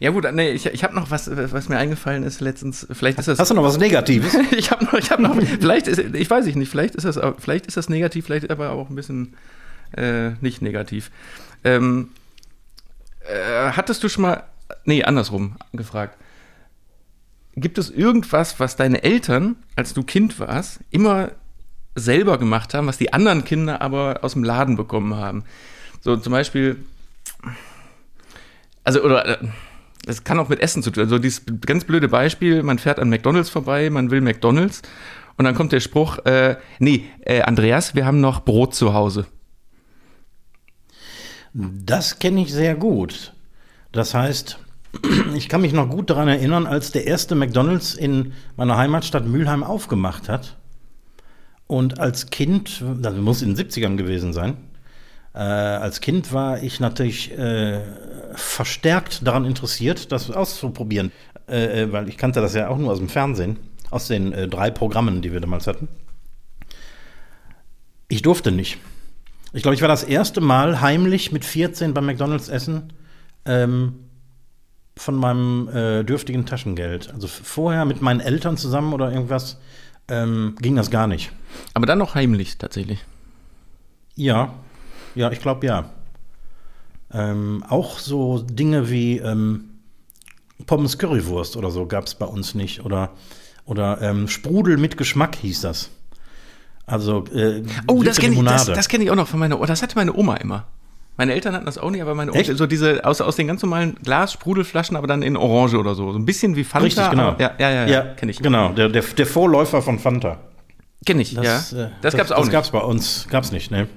Ja 0.00 0.10
gut, 0.10 0.30
nee, 0.32 0.50
ich, 0.50 0.66
ich 0.66 0.84
habe 0.84 0.94
noch 0.94 1.10
was, 1.10 1.30
was 1.34 1.68
mir 1.68 1.78
eingefallen 1.78 2.22
ist 2.22 2.40
letztens. 2.40 2.86
Vielleicht 2.90 3.18
ist 3.18 3.28
das. 3.28 3.38
Hast 3.38 3.50
du 3.50 3.54
noch 3.54 3.64
was 3.64 3.78
Negatives? 3.78 4.36
ich 4.50 4.70
habe 4.70 4.84
noch, 4.84 4.94
ich 4.94 5.10
habe 5.10 5.22
noch, 5.22 5.36
vielleicht 5.36 5.88
ist, 5.88 5.98
ich 5.98 6.30
weiß 6.30 6.46
ich 6.46 6.56
nicht, 6.56 6.70
vielleicht 6.70 6.94
ist 6.94 7.04
das, 7.04 7.18
vielleicht 7.38 7.66
ist 7.66 7.76
das 7.76 7.88
negativ, 7.88 8.26
vielleicht 8.26 8.50
aber 8.50 8.70
auch 8.70 8.90
ein 8.90 8.96
bisschen 8.96 9.34
äh, 9.96 10.30
nicht 10.40 10.62
negativ. 10.62 11.10
Ähm, 11.64 12.10
äh, 13.20 13.72
hattest 13.72 14.02
du 14.04 14.08
schon 14.08 14.22
mal, 14.22 14.44
nee, 14.84 15.02
andersrum 15.02 15.56
gefragt. 15.72 16.16
Gibt 17.54 17.78
es 17.78 17.90
irgendwas, 17.90 18.60
was 18.60 18.76
deine 18.76 19.02
Eltern, 19.02 19.56
als 19.76 19.94
du 19.94 20.02
Kind 20.02 20.38
warst, 20.38 20.80
immer 20.90 21.30
selber 21.94 22.38
gemacht 22.38 22.74
haben, 22.74 22.86
was 22.86 22.98
die 22.98 23.12
anderen 23.12 23.44
Kinder 23.44 23.80
aber 23.80 24.18
aus 24.22 24.34
dem 24.34 24.44
Laden 24.44 24.76
bekommen 24.76 25.16
haben? 25.16 25.44
So 26.02 26.16
zum 26.16 26.32
Beispiel, 26.32 26.84
also 28.84 29.02
oder 29.02 29.40
das 30.06 30.24
kann 30.24 30.38
auch 30.38 30.48
mit 30.48 30.60
Essen 30.60 30.82
zu 30.82 30.90
tun. 30.90 31.04
Also 31.04 31.18
dieses 31.18 31.42
ganz 31.66 31.84
blöde 31.84 32.08
Beispiel, 32.08 32.62
man 32.62 32.78
fährt 32.78 32.98
an 32.98 33.10
McDonalds 33.10 33.50
vorbei, 33.50 33.90
man 33.90 34.10
will 34.10 34.20
McDonalds 34.22 34.82
und 35.36 35.44
dann 35.44 35.54
kommt 35.54 35.72
der 35.72 35.80
Spruch, 35.80 36.18
äh, 36.24 36.56
nee, 36.78 37.04
äh, 37.20 37.42
Andreas, 37.42 37.94
wir 37.94 38.06
haben 38.06 38.20
noch 38.20 38.40
Brot 38.40 38.74
zu 38.74 38.94
Hause. 38.94 39.26
Das 41.52 42.18
kenne 42.18 42.42
ich 42.42 42.52
sehr 42.52 42.74
gut. 42.74 43.34
Das 43.92 44.14
heißt, 44.14 44.58
ich 45.34 45.48
kann 45.48 45.60
mich 45.60 45.72
noch 45.72 45.90
gut 45.90 46.08
daran 46.08 46.28
erinnern, 46.28 46.66
als 46.66 46.92
der 46.92 47.06
erste 47.06 47.34
McDonald's 47.34 47.94
in 47.94 48.32
meiner 48.56 48.76
Heimatstadt 48.76 49.26
Mülheim 49.26 49.64
aufgemacht 49.64 50.28
hat. 50.28 50.56
Und 51.66 51.98
als 51.98 52.30
Kind, 52.30 52.84
das 53.00 53.16
muss 53.16 53.42
in 53.42 53.54
den 53.54 53.66
70ern 53.66 53.96
gewesen 53.96 54.32
sein, 54.32 54.56
äh, 55.36 55.38
als 55.38 56.00
Kind 56.00 56.32
war 56.32 56.62
ich 56.62 56.80
natürlich 56.80 57.36
äh, 57.36 57.82
verstärkt 58.34 59.26
daran 59.26 59.44
interessiert, 59.44 60.10
das 60.10 60.30
auszuprobieren, 60.30 61.12
äh, 61.46 61.82
äh, 61.82 61.92
weil 61.92 62.08
ich 62.08 62.16
kannte 62.16 62.40
das 62.40 62.54
ja 62.54 62.68
auch 62.68 62.78
nur 62.78 62.90
aus 62.90 62.98
dem 62.98 63.10
Fernsehen, 63.10 63.58
aus 63.90 64.08
den 64.08 64.32
äh, 64.32 64.48
drei 64.48 64.70
Programmen, 64.70 65.20
die 65.20 65.32
wir 65.32 65.40
damals 65.40 65.66
hatten. 65.66 65.88
Ich 68.08 68.22
durfte 68.22 68.50
nicht. 68.50 68.78
Ich 69.52 69.62
glaube, 69.62 69.74
ich 69.74 69.82
war 69.82 69.88
das 69.88 70.04
erste 70.04 70.40
Mal 70.40 70.80
heimlich 70.80 71.32
mit 71.32 71.44
14 71.44 71.92
beim 71.92 72.06
McDonald's 72.06 72.48
essen 72.48 72.94
ähm, 73.44 73.96
von 74.96 75.16
meinem 75.16 75.68
äh, 75.68 76.02
dürftigen 76.02 76.46
Taschengeld. 76.46 77.12
Also 77.12 77.26
vorher 77.26 77.84
mit 77.84 78.00
meinen 78.00 78.20
Eltern 78.20 78.56
zusammen 78.56 78.94
oder 78.94 79.12
irgendwas 79.12 79.58
ähm, 80.08 80.56
ging 80.60 80.76
das 80.76 80.90
gar 80.90 81.06
nicht. 81.06 81.30
Aber 81.74 81.84
dann 81.84 81.98
noch 81.98 82.14
heimlich 82.14 82.56
tatsächlich. 82.56 83.04
Ja, 84.14 84.54
ja, 85.16 85.30
ich 85.32 85.40
glaube 85.40 85.66
ja. 85.66 85.90
Ähm, 87.12 87.64
auch 87.68 87.98
so 87.98 88.38
Dinge 88.42 88.90
wie 88.90 89.18
ähm, 89.18 89.70
Pommes 90.66 90.98
Currywurst 90.98 91.56
oder 91.56 91.70
so 91.70 91.86
gab 91.86 92.06
es 92.06 92.14
bei 92.14 92.26
uns 92.26 92.54
nicht. 92.54 92.84
Oder, 92.84 93.10
oder 93.64 94.00
ähm, 94.02 94.28
Sprudel 94.28 94.76
mit 94.76 94.96
Geschmack 94.96 95.36
hieß 95.36 95.60
das. 95.62 95.90
Also, 96.86 97.24
äh, 97.34 97.62
Oh, 97.88 98.02
das 98.02 98.18
kenne 98.18 98.34
ich, 98.36 98.44
das, 98.44 98.66
das 98.66 98.88
kenn 98.88 99.00
ich 99.02 99.10
auch 99.10 99.16
noch 99.16 99.28
von 99.28 99.40
meiner 99.40 99.56
Oma. 99.56 99.66
Das 99.66 99.82
hatte 99.82 99.96
meine 99.96 100.14
Oma 100.14 100.36
immer. 100.36 100.66
Meine 101.16 101.32
Eltern 101.32 101.54
hatten 101.54 101.64
das 101.64 101.78
auch 101.78 101.90
nicht, 101.90 102.02
aber 102.02 102.14
meine 102.14 102.30
Oma, 102.32 102.40
Echt? 102.40 102.56
so 102.58 102.66
diese 102.66 103.04
aus, 103.04 103.20
aus 103.22 103.36
den 103.36 103.46
ganz 103.46 103.62
normalen 103.62 103.94
Glas-Sprudelflaschen, 104.02 104.96
aber 104.96 105.06
dann 105.06 105.22
in 105.22 105.36
Orange 105.36 105.76
oder 105.78 105.94
so. 105.94 106.12
So 106.12 106.18
ein 106.18 106.26
bisschen 106.26 106.56
wie 106.56 106.64
Fanta. 106.64 106.84
Richtig, 106.84 107.10
genau. 107.10 107.28
Aber, 107.28 107.40
ja, 107.40 107.52
ja, 107.58 107.70
ja, 107.70 107.86
ja, 107.86 108.02
kenne 108.14 108.30
ich. 108.32 108.38
Genau, 108.38 108.68
der, 108.72 108.88
der, 108.90 109.02
der 109.02 109.26
Vorläufer 109.26 109.80
von 109.80 109.98
Fanta. 109.98 110.38
Kenne 111.06 111.22
ich, 111.22 111.34
Das, 111.34 111.70
ja. 111.72 111.84
äh, 111.86 111.90
Das, 112.02 112.14
gab's 112.16 112.30
auch 112.32 112.36
Das 112.36 112.46
nicht. 112.46 112.52
gab's 112.52 112.70
bei 112.70 112.80
uns, 112.80 113.26
gab's 113.30 113.50
nicht, 113.50 113.70
ne? 113.70 113.88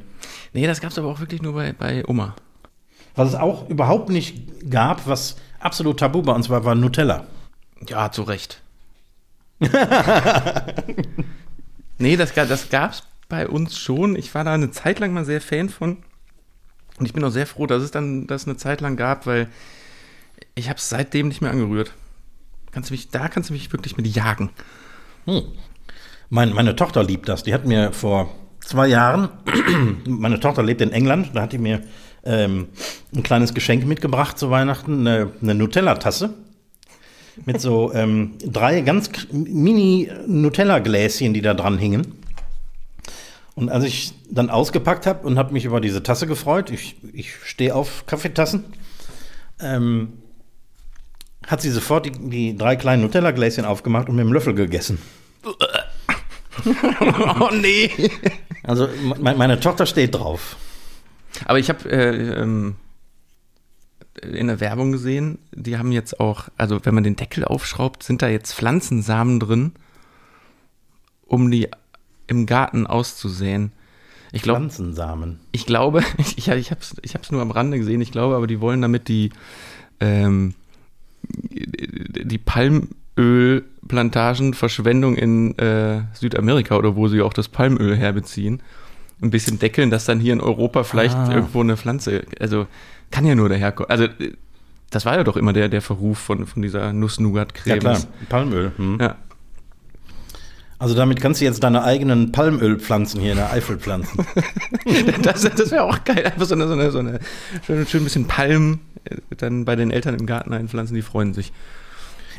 Nee, 0.53 0.67
das 0.67 0.81
gab's 0.81 0.97
aber 0.97 1.07
auch 1.07 1.19
wirklich 1.19 1.41
nur 1.41 1.53
bei, 1.53 1.73
bei 1.73 2.05
Oma. 2.07 2.35
Was 3.15 3.29
es 3.29 3.35
auch 3.35 3.69
überhaupt 3.69 4.09
nicht 4.09 4.69
gab, 4.69 5.07
was 5.07 5.37
absolut 5.59 5.99
tabu 5.99 6.21
bei 6.21 6.33
uns 6.33 6.49
war, 6.49 6.65
war 6.65 6.75
Nutella. 6.75 7.27
Ja, 7.87 8.11
zu 8.11 8.23
Recht. 8.23 8.61
nee, 11.97 12.15
das, 12.15 12.33
das 12.33 12.69
gab's 12.69 13.03
bei 13.27 13.47
uns 13.47 13.77
schon. 13.77 14.15
Ich 14.15 14.33
war 14.33 14.43
da 14.43 14.53
eine 14.53 14.71
Zeit 14.71 14.99
lang 14.99 15.13
mal 15.13 15.25
sehr 15.25 15.41
Fan 15.41 15.69
von. 15.69 15.97
Und 16.97 17.05
ich 17.05 17.13
bin 17.13 17.23
auch 17.23 17.29
sehr 17.29 17.47
froh, 17.47 17.67
dass 17.67 17.83
es 17.83 17.91
dann 17.91 18.27
das 18.27 18.45
eine 18.45 18.57
Zeit 18.57 18.81
lang 18.81 18.97
gab, 18.97 19.25
weil 19.25 19.47
ich 20.55 20.69
habe 20.69 20.77
es 20.77 20.89
seitdem 20.89 21.29
nicht 21.29 21.41
mehr 21.41 21.51
angerührt. 21.51 21.93
Kannst 22.71 22.89
du 22.89 22.93
mich, 22.93 23.09
da 23.09 23.27
kannst 23.29 23.49
du 23.49 23.53
mich 23.53 23.71
wirklich 23.71 23.97
mit 23.97 24.07
jagen. 24.07 24.49
Mein, 26.29 26.53
meine 26.53 26.75
Tochter 26.75 27.03
liebt 27.03 27.29
das. 27.29 27.43
Die 27.43 27.53
hat 27.53 27.65
mir 27.65 27.91
vor 27.93 28.29
zwei 28.69 28.87
Jahren, 28.87 29.29
meine 30.05 30.39
Tochter 30.39 30.61
lebt 30.61 30.81
in 30.81 30.91
England, 30.91 31.31
da 31.33 31.41
hat 31.41 31.53
die 31.53 31.57
mir 31.57 31.81
ähm, 32.23 32.67
ein 33.15 33.23
kleines 33.23 33.53
Geschenk 33.53 33.85
mitgebracht 33.85 34.37
zu 34.37 34.51
Weihnachten, 34.51 35.07
eine, 35.07 35.31
eine 35.41 35.55
Nutella-Tasse 35.55 36.33
mit 37.45 37.61
so 37.61 37.93
ähm, 37.93 38.33
drei 38.45 38.81
ganz 38.81 39.09
mini 39.31 40.11
Nutella-Gläschen, 40.27 41.33
die 41.33 41.41
da 41.41 41.53
dran 41.53 41.77
hingen. 41.77 42.13
Und 43.55 43.69
als 43.69 43.85
ich 43.85 44.13
dann 44.29 44.49
ausgepackt 44.49 45.07
habe 45.07 45.25
und 45.25 45.37
habe 45.37 45.53
mich 45.53 45.65
über 45.65 45.81
diese 45.81 46.03
Tasse 46.03 46.27
gefreut, 46.27 46.69
ich, 46.69 46.95
ich 47.11 47.33
stehe 47.43 47.73
auf 47.73 48.05
Kaffeetassen, 48.05 48.65
ähm, 49.59 50.13
hat 51.47 51.61
sie 51.61 51.71
sofort 51.71 52.05
die, 52.05 52.11
die 52.11 52.55
drei 52.55 52.75
kleinen 52.75 53.01
Nutella-Gläschen 53.01 53.65
aufgemacht 53.65 54.09
und 54.09 54.15
mit 54.15 54.25
dem 54.25 54.33
Löffel 54.33 54.53
gegessen. 54.53 54.99
oh 57.39 57.49
nee. 57.53 57.91
Also 58.63 58.87
me 59.03 59.35
meine 59.35 59.59
Tochter 59.59 59.85
steht 59.85 60.15
drauf. 60.15 60.57
Aber 61.45 61.59
ich 61.59 61.69
habe 61.69 61.89
äh, 61.89 62.41
ähm, 62.41 62.75
in 64.21 64.47
der 64.47 64.59
Werbung 64.59 64.91
gesehen, 64.91 65.39
die 65.53 65.77
haben 65.77 65.91
jetzt 65.91 66.19
auch, 66.19 66.49
also 66.57 66.79
wenn 66.83 66.95
man 66.95 67.03
den 67.03 67.15
Deckel 67.15 67.45
aufschraubt, 67.45 68.03
sind 68.03 68.21
da 68.21 68.27
jetzt 68.27 68.53
Pflanzensamen 68.53 69.39
drin, 69.39 69.73
um 71.25 71.49
die 71.51 71.69
im 72.27 72.45
Garten 72.45 72.85
auszusäen. 72.85 73.71
Ich 74.31 74.41
glaube, 74.41 74.59
Pflanzensamen. 74.59 75.39
ich 75.51 75.65
glaube, 75.65 76.03
ich, 76.17 76.37
ich 76.37 76.71
habe 76.71 76.81
es 76.81 76.95
ich 77.01 77.13
hab's 77.15 77.31
nur 77.31 77.41
am 77.41 77.51
Rande 77.51 77.79
gesehen, 77.79 78.01
ich 78.01 78.11
glaube 78.11 78.35
aber, 78.35 78.47
die 78.47 78.61
wollen 78.61 78.81
damit 78.81 79.07
die, 79.07 79.31
ähm, 79.99 80.53
die 81.23 82.37
Palmölplantagenverschwendung 83.19 85.15
in 85.15 85.57
äh, 85.57 86.01
Südamerika 86.13 86.75
oder 86.77 86.95
wo 86.95 87.07
sie 87.07 87.21
auch 87.21 87.33
das 87.33 87.47
Palmöl 87.47 87.95
herbeziehen, 87.95 88.61
ein 89.21 89.31
bisschen 89.31 89.59
deckeln, 89.59 89.89
dass 89.89 90.05
dann 90.05 90.19
hier 90.19 90.33
in 90.33 90.41
Europa 90.41 90.83
vielleicht 90.83 91.15
Ah. 91.15 91.33
irgendwo 91.33 91.61
eine 91.61 91.75
Pflanze, 91.75 92.23
also 92.39 92.67
kann 93.11 93.25
ja 93.25 93.35
nur 93.35 93.49
daherkommen. 93.49 93.89
Also 93.89 94.05
äh, 94.05 94.33
das 94.89 95.05
war 95.05 95.17
ja 95.17 95.23
doch 95.23 95.37
immer 95.37 95.53
der, 95.53 95.69
der 95.69 95.81
Verruf 95.81 96.17
von, 96.17 96.47
von 96.47 96.61
dieser 96.61 96.93
Nuss-Nougat-Creme. 96.93 97.75
Ja 97.75 97.77
klar, 97.79 97.99
Palmöl. 98.27 98.71
Hm. 98.75 98.97
Ja. 98.99 99.15
Also 100.79 100.95
damit 100.95 101.19
kannst 101.19 101.41
du 101.41 101.45
jetzt 101.45 101.61
deine 101.61 101.83
eigenen 101.83 102.31
Palmölpflanzen 102.31 103.19
hier 103.19 103.31
in 103.31 103.37
der 103.37 103.51
Eifel 103.51 103.77
pflanzen. 103.77 104.25
Das, 105.21 105.41
das 105.41 105.69
wäre 105.71 105.83
auch 105.83 106.03
geil. 106.05 106.25
Einfach 106.25 106.45
so 106.45 106.55
eine, 106.55 106.67
so 106.67 106.73
eine, 106.73 106.89
so 106.89 106.99
eine 106.99 107.19
schön, 107.65 107.85
schön 107.85 108.01
ein 108.01 108.05
bisschen 108.05 108.25
Palm 108.25 108.79
äh, 109.03 109.17
dann 109.37 109.65
bei 109.65 109.75
den 109.75 109.91
Eltern 109.91 110.15
im 110.15 110.25
Garten 110.25 110.53
einpflanzen, 110.53 110.95
die 110.95 111.01
freuen 111.03 111.33
sich. 111.33 111.51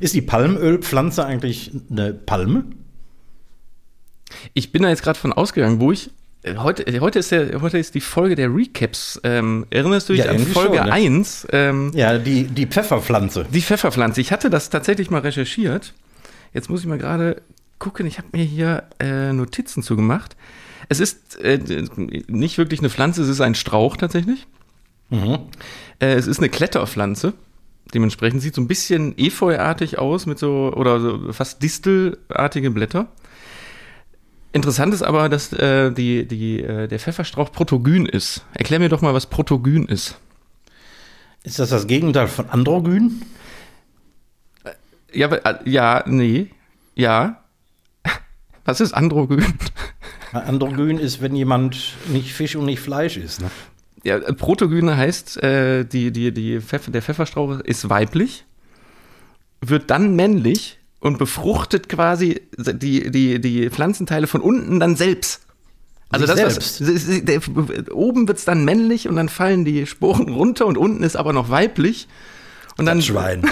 Ist 0.00 0.14
die 0.14 0.22
Palmölpflanze 0.22 1.24
eigentlich 1.24 1.70
eine 1.90 2.12
Palme? 2.14 2.64
Ich 4.54 4.72
bin 4.72 4.82
da 4.82 4.88
jetzt 4.88 5.02
gerade 5.02 5.18
von 5.18 5.32
ausgegangen, 5.32 5.80
wo 5.80 5.92
ich. 5.92 6.10
äh, 6.42 6.56
Heute, 6.56 6.86
äh, 6.86 7.00
heute, 7.00 7.18
ist 7.18 7.30
der, 7.32 7.60
heute 7.60 7.78
ist 7.78 7.94
die 7.94 8.00
Folge 8.00 8.34
der 8.34 8.54
Recaps. 8.54 9.20
Ähm, 9.24 9.66
erinnerst 9.70 10.08
du 10.08 10.12
dich 10.14 10.24
Ja, 10.24 10.30
an 10.30 10.38
Folge 10.38 10.76
schon, 10.78 10.86
ne? 10.86 10.92
1? 10.92 11.46
Ähm, 11.52 11.90
Ja, 11.94 12.18
die, 12.18 12.44
die 12.44 12.66
Pfefferpflanze. 12.66 13.46
Die 13.52 13.60
Pfefferpflanze. 13.62 14.20
Ich 14.20 14.32
hatte 14.32 14.48
das 14.50 14.70
tatsächlich 14.70 15.10
mal 15.10 15.20
recherchiert. 15.20 15.92
Jetzt 16.54 16.70
muss 16.70 16.80
ich 16.80 16.86
mal 16.86 16.98
gerade 16.98 17.42
gucken. 17.78 18.06
Ich 18.06 18.18
habe 18.18 18.28
mir 18.32 18.44
hier 18.44 18.84
äh, 19.00 19.32
Notizen 19.32 19.82
zugemacht. 19.82 20.36
Es 20.88 20.98
ist 21.00 21.38
äh, 21.40 21.58
nicht 22.26 22.58
wirklich 22.58 22.80
eine 22.80 22.90
Pflanze, 22.90 23.22
es 23.22 23.28
ist 23.28 23.40
ein 23.40 23.54
Strauch 23.54 23.96
tatsächlich. 23.96 24.46
Mhm. 25.10 25.38
Äh, 26.00 26.14
es 26.14 26.26
ist 26.26 26.38
eine 26.38 26.48
Kletterpflanze. 26.48 27.32
Dementsprechend 27.94 28.42
sieht 28.42 28.54
so 28.54 28.60
ein 28.60 28.68
bisschen 28.68 29.14
Efeuartig 29.18 29.98
aus 29.98 30.26
mit 30.26 30.38
so 30.38 30.72
oder 30.74 31.00
so 31.00 31.32
fast 31.32 31.62
distelartige 31.62 32.70
Blätter. 32.70 33.08
Interessant 34.52 34.92
ist 34.92 35.02
aber, 35.02 35.28
dass 35.28 35.52
äh, 35.52 35.92
die, 35.92 36.26
die, 36.26 36.60
äh, 36.60 36.88
der 36.88 36.98
Pfefferstrauch 36.98 37.52
protogyn 37.52 38.06
ist. 38.06 38.44
Erklär 38.52 38.80
mir 38.80 38.88
doch 38.88 39.00
mal, 39.00 39.14
was 39.14 39.26
protogyn 39.26 39.84
ist. 39.86 40.16
Ist 41.42 41.58
das 41.58 41.70
das 41.70 41.86
Gegenteil 41.86 42.26
von 42.26 42.50
Androgyn? 42.50 43.22
Ja, 45.12 45.26
aber, 45.26 45.44
äh, 45.46 45.70
ja, 45.70 46.04
nee, 46.06 46.50
ja. 46.94 47.42
Was 48.64 48.80
ist 48.80 48.92
Androgyn? 48.92 49.54
Androgyn 50.32 50.98
ist, 50.98 51.20
wenn 51.20 51.34
jemand 51.34 51.94
nicht 52.08 52.32
Fisch 52.32 52.54
und 52.56 52.66
nicht 52.66 52.80
Fleisch 52.80 53.16
ist. 53.16 53.40
Ne? 53.40 53.50
Ja, 54.04 54.16
äh, 54.16 54.32
Protogyne 54.32 54.96
heißt, 54.96 55.42
äh, 55.42 55.84
die, 55.84 56.10
die, 56.10 56.32
die 56.32 56.60
Pfeffer, 56.60 56.90
der 56.90 57.02
Pfefferstrauch 57.02 57.60
ist 57.60 57.88
weiblich, 57.90 58.44
wird 59.60 59.90
dann 59.90 60.16
männlich 60.16 60.78
und 61.00 61.18
befruchtet 61.18 61.88
quasi 61.88 62.40
die, 62.56 63.10
die, 63.10 63.40
die 63.40 63.70
Pflanzenteile 63.70 64.26
von 64.26 64.40
unten 64.40 64.80
dann 64.80 64.96
selbst. 64.96 65.42
Also 66.10 66.26
Sich 66.26 66.36
das, 66.36 66.80
was, 66.80 67.24
der, 67.24 67.40
oben 67.94 68.26
wird 68.26 68.38
es 68.38 68.44
dann 68.44 68.64
männlich 68.64 69.08
und 69.08 69.16
dann 69.16 69.28
fallen 69.28 69.64
die 69.64 69.86
Sporen 69.86 70.28
runter 70.28 70.66
und 70.66 70.76
unten 70.76 71.02
ist 71.04 71.16
aber 71.16 71.32
noch 71.32 71.50
weiblich. 71.50 72.08
Und 72.76 72.86
dann, 72.86 72.98
Das 72.98 73.06
Schwein. 73.06 73.42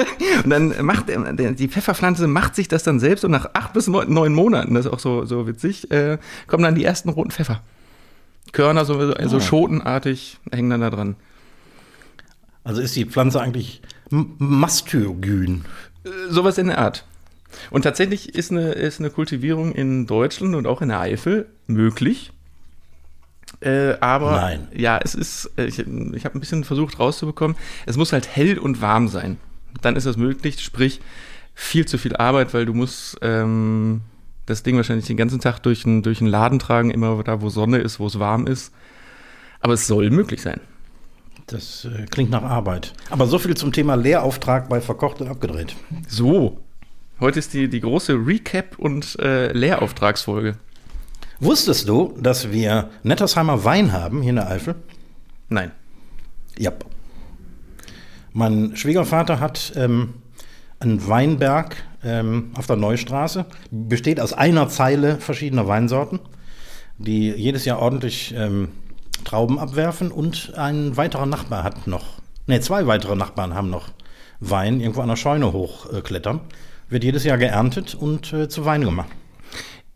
und 0.44 0.50
dann 0.50 0.74
macht 0.84 1.08
der, 1.08 1.32
der, 1.34 1.52
die 1.52 1.68
Pfefferpflanze 1.68 2.26
macht 2.26 2.56
sich 2.56 2.68
das 2.68 2.82
dann 2.82 2.98
selbst 2.98 3.24
und 3.24 3.30
nach 3.30 3.50
acht 3.52 3.72
bis 3.72 3.86
neun, 3.86 4.12
neun 4.12 4.32
Monaten, 4.32 4.74
das 4.74 4.86
ist 4.86 4.92
auch 4.92 4.98
so, 4.98 5.24
so 5.26 5.46
witzig, 5.46 5.90
äh, 5.90 6.18
kommen 6.46 6.64
dann 6.64 6.74
die 6.74 6.84
ersten 6.84 7.08
roten 7.10 7.30
Pfeffer. 7.30 7.62
Körner 8.52 8.84
so, 8.84 8.94
so 9.28 9.36
Ah. 9.36 9.40
schotenartig 9.40 10.38
hängen 10.50 10.70
dann 10.70 10.80
da 10.80 10.90
dran. 10.90 11.16
Also 12.64 12.80
ist 12.80 12.96
die 12.96 13.04
Pflanze 13.06 13.40
eigentlich 13.40 13.80
m- 14.10 14.34
mastogyn. 14.38 15.64
Äh, 16.04 16.08
Sowas 16.30 16.58
in 16.58 16.66
der 16.68 16.78
Art. 16.78 17.04
Und 17.70 17.82
tatsächlich 17.82 18.34
ist 18.34 18.50
eine, 18.50 18.72
ist 18.72 19.00
eine 19.00 19.10
Kultivierung 19.10 19.72
in 19.72 20.06
Deutschland 20.06 20.54
und 20.54 20.66
auch 20.66 20.82
in 20.82 20.88
der 20.88 21.00
Eifel 21.00 21.46
möglich. 21.66 22.30
Äh, 23.60 23.94
aber 24.00 24.32
Nein. 24.32 24.68
ja, 24.74 24.98
es 25.02 25.14
ist, 25.14 25.50
äh, 25.56 25.64
ich, 25.64 25.78
ich 25.78 26.24
habe 26.24 26.36
ein 26.36 26.40
bisschen 26.40 26.64
versucht 26.64 26.98
rauszubekommen, 26.98 27.56
es 27.86 27.96
muss 27.96 28.12
halt 28.12 28.28
hell 28.28 28.58
und 28.58 28.82
warm 28.82 29.08
sein. 29.08 29.38
Dann 29.80 29.96
ist 29.96 30.06
das 30.06 30.16
möglich, 30.18 30.60
sprich 30.60 31.00
viel 31.54 31.86
zu 31.86 31.96
viel 31.98 32.14
Arbeit, 32.16 32.52
weil 32.54 32.66
du 32.66 32.74
musst 32.74 33.16
ähm, 33.22 34.02
das 34.48 34.62
Ding 34.62 34.76
wahrscheinlich 34.76 35.06
den 35.06 35.16
ganzen 35.16 35.40
Tag 35.40 35.58
durch 35.60 35.84
einen 35.84 36.02
durch 36.02 36.20
Laden 36.20 36.58
tragen, 36.58 36.90
immer 36.90 37.22
da, 37.22 37.42
wo 37.42 37.50
Sonne 37.50 37.78
ist, 37.78 38.00
wo 38.00 38.06
es 38.06 38.18
warm 38.18 38.46
ist. 38.46 38.72
Aber 39.60 39.74
es 39.74 39.86
soll 39.86 40.10
möglich 40.10 40.40
sein. 40.42 40.60
Das 41.46 41.84
äh, 41.84 42.06
klingt 42.06 42.30
nach 42.30 42.42
Arbeit. 42.42 42.92
Aber 43.10 43.26
so 43.26 43.38
viel 43.38 43.56
zum 43.56 43.72
Thema 43.72 43.94
Lehrauftrag 43.94 44.68
bei 44.68 44.80
Verkocht 44.80 45.20
und 45.20 45.28
Abgedreht. 45.28 45.74
So, 46.06 46.60
heute 47.20 47.38
ist 47.38 47.54
die, 47.54 47.68
die 47.68 47.80
große 47.80 48.12
Recap- 48.12 48.78
und 48.78 49.18
äh, 49.18 49.52
Lehrauftragsfolge. 49.52 50.56
Wusstest 51.40 51.88
du, 51.88 52.14
dass 52.20 52.50
wir 52.52 52.90
Nettersheimer 53.02 53.64
Wein 53.64 53.92
haben 53.92 54.22
hier 54.22 54.30
in 54.30 54.36
der 54.36 54.50
Eifel? 54.50 54.74
Nein. 55.48 55.70
Ja. 56.58 56.72
Mein 58.32 58.76
Schwiegervater 58.76 59.40
hat 59.40 59.72
ähm, 59.76 60.14
einen 60.80 61.06
Weinberg 61.06 61.76
ähm, 62.04 62.50
auf 62.54 62.66
der 62.66 62.76
Neustraße. 62.76 63.46
Besteht 63.70 64.20
aus 64.20 64.32
einer 64.32 64.68
Zeile 64.68 65.18
verschiedener 65.18 65.66
Weinsorten, 65.66 66.20
die 66.98 67.30
jedes 67.30 67.64
Jahr 67.64 67.80
ordentlich 67.80 68.34
ähm, 68.36 68.68
Trauben 69.24 69.58
abwerfen. 69.58 70.10
Und 70.10 70.54
ein 70.56 70.96
weiterer 70.96 71.26
Nachbar 71.26 71.64
hat 71.64 71.86
noch, 71.86 72.20
ne, 72.46 72.60
zwei 72.60 72.86
weitere 72.86 73.16
Nachbarn 73.16 73.54
haben 73.54 73.70
noch 73.70 73.88
Wein 74.40 74.80
irgendwo 74.80 75.00
an 75.00 75.08
der 75.08 75.16
Scheune 75.16 75.52
hochklettern. 75.52 76.40
Wird 76.88 77.04
jedes 77.04 77.24
Jahr 77.24 77.38
geerntet 77.38 77.94
und 77.94 78.32
äh, 78.32 78.48
zu 78.48 78.64
Wein 78.64 78.82
gemacht. 78.82 79.08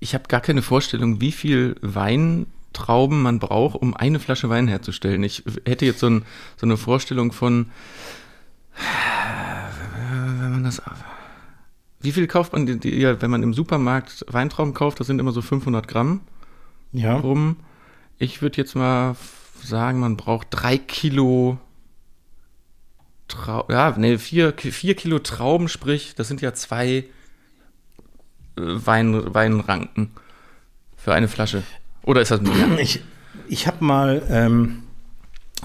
Ich 0.00 0.14
habe 0.14 0.24
gar 0.26 0.40
keine 0.40 0.62
Vorstellung, 0.62 1.20
wie 1.20 1.30
viel 1.30 1.76
Weintrauben 1.80 3.22
man 3.22 3.38
braucht, 3.38 3.76
um 3.76 3.96
eine 3.96 4.18
Flasche 4.18 4.50
Wein 4.50 4.66
herzustellen. 4.66 5.22
Ich 5.22 5.44
hätte 5.64 5.86
jetzt 5.86 6.00
so, 6.00 6.08
ein, 6.08 6.24
so 6.56 6.66
eine 6.66 6.76
Vorstellung 6.76 7.30
von, 7.30 7.70
wenn 10.12 10.50
man 10.52 10.64
das, 10.64 10.82
wie 12.00 12.12
viel 12.12 12.26
kauft 12.26 12.52
man, 12.52 12.66
wenn 12.66 13.30
man 13.30 13.42
im 13.42 13.54
Supermarkt 13.54 14.24
Weintrauben 14.28 14.74
kauft, 14.74 15.00
das 15.00 15.06
sind 15.06 15.18
immer 15.18 15.32
so 15.32 15.42
500 15.42 15.86
Gramm 15.88 16.20
Ja. 16.92 17.16
rum. 17.16 17.56
Ich 18.18 18.42
würde 18.42 18.56
jetzt 18.58 18.74
mal 18.74 19.16
sagen, 19.62 20.00
man 20.00 20.16
braucht 20.16 20.48
drei 20.50 20.78
Kilo 20.78 21.58
Trau 23.28 23.64
ja, 23.70 23.94
nee, 23.96 24.18
vier, 24.18 24.52
vier 24.56 24.94
Kilo 24.94 25.18
Trauben, 25.18 25.68
sprich, 25.68 26.14
das 26.14 26.28
sind 26.28 26.40
ja 26.42 26.52
zwei 26.52 26.88
äh, 26.88 27.04
Wein, 28.56 29.34
Weinranken 29.34 30.10
für 30.96 31.14
eine 31.14 31.28
Flasche. 31.28 31.62
Oder 32.02 32.20
ist 32.20 32.30
das 32.30 32.42
mehr? 32.42 32.78
Ich, 32.78 33.00
ich 33.48 33.66
habe 33.66 33.84
mal 33.84 34.22
ähm, 34.28 34.82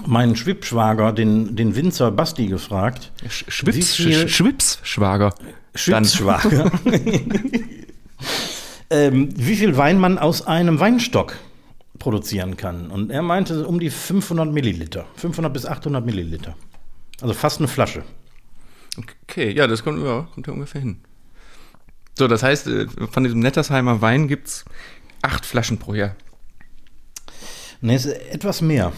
meinen 0.06 0.36
Schwibschwager, 0.36 1.12
den, 1.12 1.56
den 1.56 1.74
Winzer 1.74 2.10
Basti, 2.10 2.46
gefragt. 2.46 3.12
Sch 3.28 3.44
Schwips, 3.48 3.76
Wie 3.76 3.82
viel- 3.82 4.28
Sch 4.28 4.36
Schwipsschwager. 4.36 5.34
Dann- 5.86 6.04
Schwibschwager. 6.04 6.70
ähm, 8.90 9.28
wie 9.36 9.56
viel 9.56 9.76
Wein 9.76 9.98
man 9.98 10.18
aus 10.18 10.46
einem 10.46 10.80
Weinstock 10.80 11.36
produzieren 11.98 12.56
kann. 12.56 12.90
Und 12.90 13.10
er 13.10 13.22
meinte 13.22 13.66
um 13.66 13.80
die 13.80 13.90
500 13.90 14.52
Milliliter. 14.52 15.06
500 15.16 15.52
bis 15.52 15.66
800 15.66 16.04
Milliliter. 16.04 16.56
Also 17.20 17.34
fast 17.34 17.58
eine 17.58 17.68
Flasche. 17.68 18.04
Okay, 19.24 19.52
ja, 19.52 19.66
das 19.66 19.84
kommt, 19.84 20.02
ja, 20.04 20.28
kommt 20.34 20.46
ja 20.46 20.52
ungefähr 20.52 20.80
hin. 20.80 21.00
So, 22.16 22.26
das 22.26 22.42
heißt, 22.42 22.66
äh, 22.66 22.86
von 23.10 23.24
diesem 23.24 23.40
Nettersheimer 23.40 24.00
Wein 24.00 24.26
gibt's 24.26 24.64
acht 25.22 25.46
Flaschen 25.46 25.78
pro 25.78 25.94
Jahr. 25.94 26.16
Ne, 27.80 27.94
es 27.94 28.06
ist 28.06 28.14
etwas 28.32 28.60
mehr. 28.60 28.92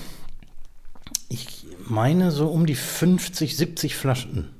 Meine 1.90 2.30
so 2.30 2.48
um 2.48 2.66
die 2.66 2.74
50, 2.76 3.56
70 3.56 3.96
Flaschen. 3.96 4.50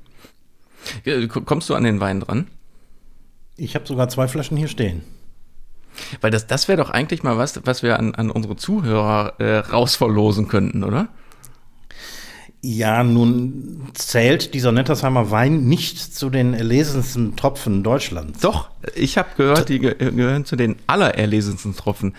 K- 1.05 1.27
Kommst 1.27 1.69
du 1.69 1.75
an 1.75 1.83
den 1.83 1.99
Wein 1.99 2.19
dran? 2.19 2.47
Ich 3.57 3.75
habe 3.75 3.87
sogar 3.87 4.09
zwei 4.09 4.27
Flaschen 4.27 4.57
hier 4.57 4.67
stehen. 4.67 5.03
Weil 6.21 6.31
das, 6.31 6.47
das 6.47 6.67
wäre 6.67 6.77
doch 6.81 6.89
eigentlich 6.89 7.23
mal 7.23 7.37
was, 7.37 7.59
was 7.65 7.83
wir 7.83 7.99
an, 7.99 8.15
an 8.15 8.31
unsere 8.31 8.55
Zuhörer 8.55 9.35
äh, 9.39 9.57
rausverlosen 9.57 10.47
könnten, 10.47 10.83
oder? 10.83 11.09
Ja, 12.63 13.03
nun 13.03 13.89
zählt 13.93 14.53
dieser 14.53 14.71
Nettersheimer 14.71 15.31
Wein 15.31 15.63
nicht 15.67 15.97
zu 15.99 16.29
den 16.29 16.53
erlesensten 16.53 17.35
Tropfen 17.35 17.83
Deutschlands. 17.83 18.39
Doch, 18.41 18.69
ich 18.95 19.17
habe 19.17 19.29
gehört, 19.35 19.69
die 19.69 19.79
ge 19.79 19.95
gehören 19.95 20.45
zu 20.45 20.55
den 20.55 20.75
allererlesensten 20.87 21.75
Tropfen. 21.75 22.15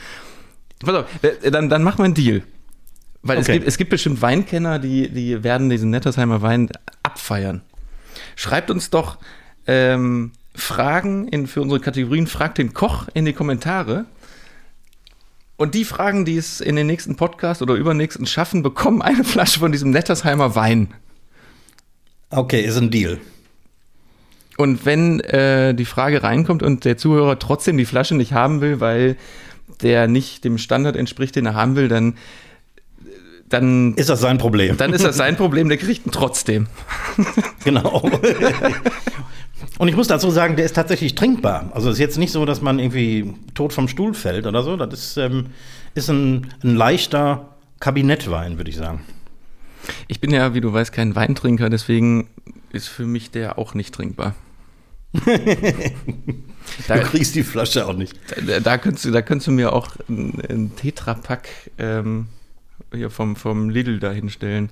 Pass 0.80 0.94
auf, 0.96 1.06
äh, 1.22 1.50
dann, 1.50 1.68
dann 1.68 1.82
machen 1.82 1.98
wir 1.98 2.04
einen 2.06 2.14
Deal. 2.14 2.42
Weil 3.22 3.38
es, 3.38 3.46
Okay. 3.46 3.58
gibt, 3.58 3.68
es 3.68 3.78
gibt 3.78 3.90
bestimmt 3.90 4.20
Weinkenner, 4.20 4.78
die, 4.78 5.08
die 5.08 5.44
werden 5.44 5.70
diesen 5.70 5.90
Nettersheimer 5.90 6.42
Wein 6.42 6.68
abfeiern. 7.02 7.62
Schreibt 8.36 8.70
uns 8.70 8.90
doch 8.90 9.18
ähm, 9.66 10.32
Fragen 10.54 11.28
in, 11.28 11.46
für 11.46 11.62
unsere 11.62 11.80
Kategorien 11.80 12.26
Frag 12.26 12.54
den 12.56 12.72
Koch 12.74 13.08
in 13.14 13.24
die 13.24 13.32
Kommentare. 13.32 14.06
Und 15.56 15.74
die 15.74 15.84
Fragen, 15.84 16.24
die 16.24 16.36
es 16.36 16.60
in 16.60 16.74
den 16.74 16.88
nächsten 16.88 17.14
Podcast 17.16 17.62
oder 17.62 17.74
übernächsten 17.74 18.26
schaffen, 18.26 18.62
bekommen 18.62 19.00
eine 19.02 19.22
Flasche 19.22 19.60
von 19.60 19.70
diesem 19.70 19.90
Nettersheimer 19.90 20.56
Wein. 20.56 20.92
Okay, 22.30 22.62
ist 22.62 22.76
ein 22.76 22.90
Deal. 22.90 23.18
Und 24.56 24.84
wenn 24.84 25.20
äh, 25.20 25.74
die 25.74 25.84
Frage 25.84 26.22
reinkommt 26.22 26.62
und 26.62 26.84
der 26.84 26.96
Zuhörer 26.96 27.38
trotzdem 27.38 27.76
die 27.76 27.84
Flasche 27.84 28.14
nicht 28.16 28.32
haben 28.32 28.60
will, 28.60 28.80
weil 28.80 29.16
der 29.82 30.08
nicht 30.08 30.44
dem 30.44 30.58
Standard 30.58 30.96
entspricht, 30.96 31.36
den 31.36 31.46
er 31.46 31.54
haben 31.54 31.76
will, 31.76 31.88
dann, 31.88 32.14
dann, 33.52 33.94
Ist 33.94 34.08
das 34.08 34.20
sein 34.20 34.38
Problem? 34.38 34.76
dann 34.76 34.92
ist 34.92 35.04
das 35.04 35.16
sein 35.16 35.36
Problem, 35.36 35.68
der 35.68 35.78
kriegt 35.78 36.06
ihn 36.06 36.12
trotzdem. 36.12 36.66
Genau. 37.64 38.10
Und 39.78 39.88
ich 39.88 39.94
muss 39.96 40.08
dazu 40.08 40.30
sagen, 40.30 40.56
der 40.56 40.64
ist 40.64 40.74
tatsächlich 40.74 41.14
trinkbar. 41.14 41.70
Also 41.74 41.88
es 41.88 41.94
ist 41.94 42.00
jetzt 42.00 42.18
nicht 42.18 42.32
so, 42.32 42.44
dass 42.44 42.60
man 42.60 42.78
irgendwie 42.80 43.34
tot 43.54 43.72
vom 43.72 43.86
Stuhl 43.86 44.14
fällt 44.14 44.46
oder 44.46 44.62
so. 44.64 44.76
Das 44.76 44.92
ist, 44.92 45.16
ähm, 45.16 45.46
ist 45.94 46.08
ein, 46.08 46.48
ein 46.64 46.74
leichter 46.74 47.48
Kabinettwein, 47.78 48.58
würde 48.58 48.70
ich 48.70 48.76
sagen. 48.76 49.00
Ich 50.08 50.20
bin 50.20 50.32
ja, 50.32 50.54
wie 50.54 50.60
du 50.60 50.72
weißt, 50.72 50.92
kein 50.92 51.14
Weintrinker, 51.14 51.70
deswegen 51.70 52.28
ist 52.72 52.88
für 52.88 53.06
mich 53.06 53.30
der 53.30 53.58
auch 53.58 53.74
nicht 53.74 53.94
trinkbar. 53.94 54.34
da, 56.88 56.96
Du 56.96 57.02
kriegst 57.02 57.34
die 57.34 57.42
Flasche 57.42 57.86
auch 57.86 57.94
nicht. 57.94 58.14
da, 58.46 58.60
da, 58.60 58.78
könntest 58.78 59.04
du, 59.04 59.10
da 59.10 59.22
könntest 59.22 59.46
du 59.48 59.52
mir 59.52 59.72
auch 59.72 59.96
einen, 60.08 60.40
einen 60.48 60.76
Tetrapack 60.76 61.48
ähm, 61.78 62.26
hier 62.94 63.10
vom, 63.10 63.36
vom 63.36 63.70
Lidl 63.70 63.98
da 63.98 64.10
hinstellen. 64.10 64.70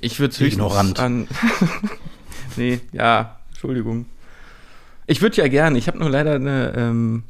Ich 0.00 0.20
würde 0.20 0.32
es 0.32 0.40
höchstens 0.40 0.64
Ignorant. 0.64 1.00
an. 1.00 1.28
nee, 2.56 2.80
ja, 2.92 3.38
Entschuldigung. 3.50 4.06
Ich 5.06 5.22
würde 5.22 5.36
ja 5.36 5.48
gern, 5.48 5.74
ich 5.74 5.88
habe 5.88 5.98
nur 5.98 6.10
leider 6.10 6.34
eine. 6.34 6.74
Ähm, 6.76 7.22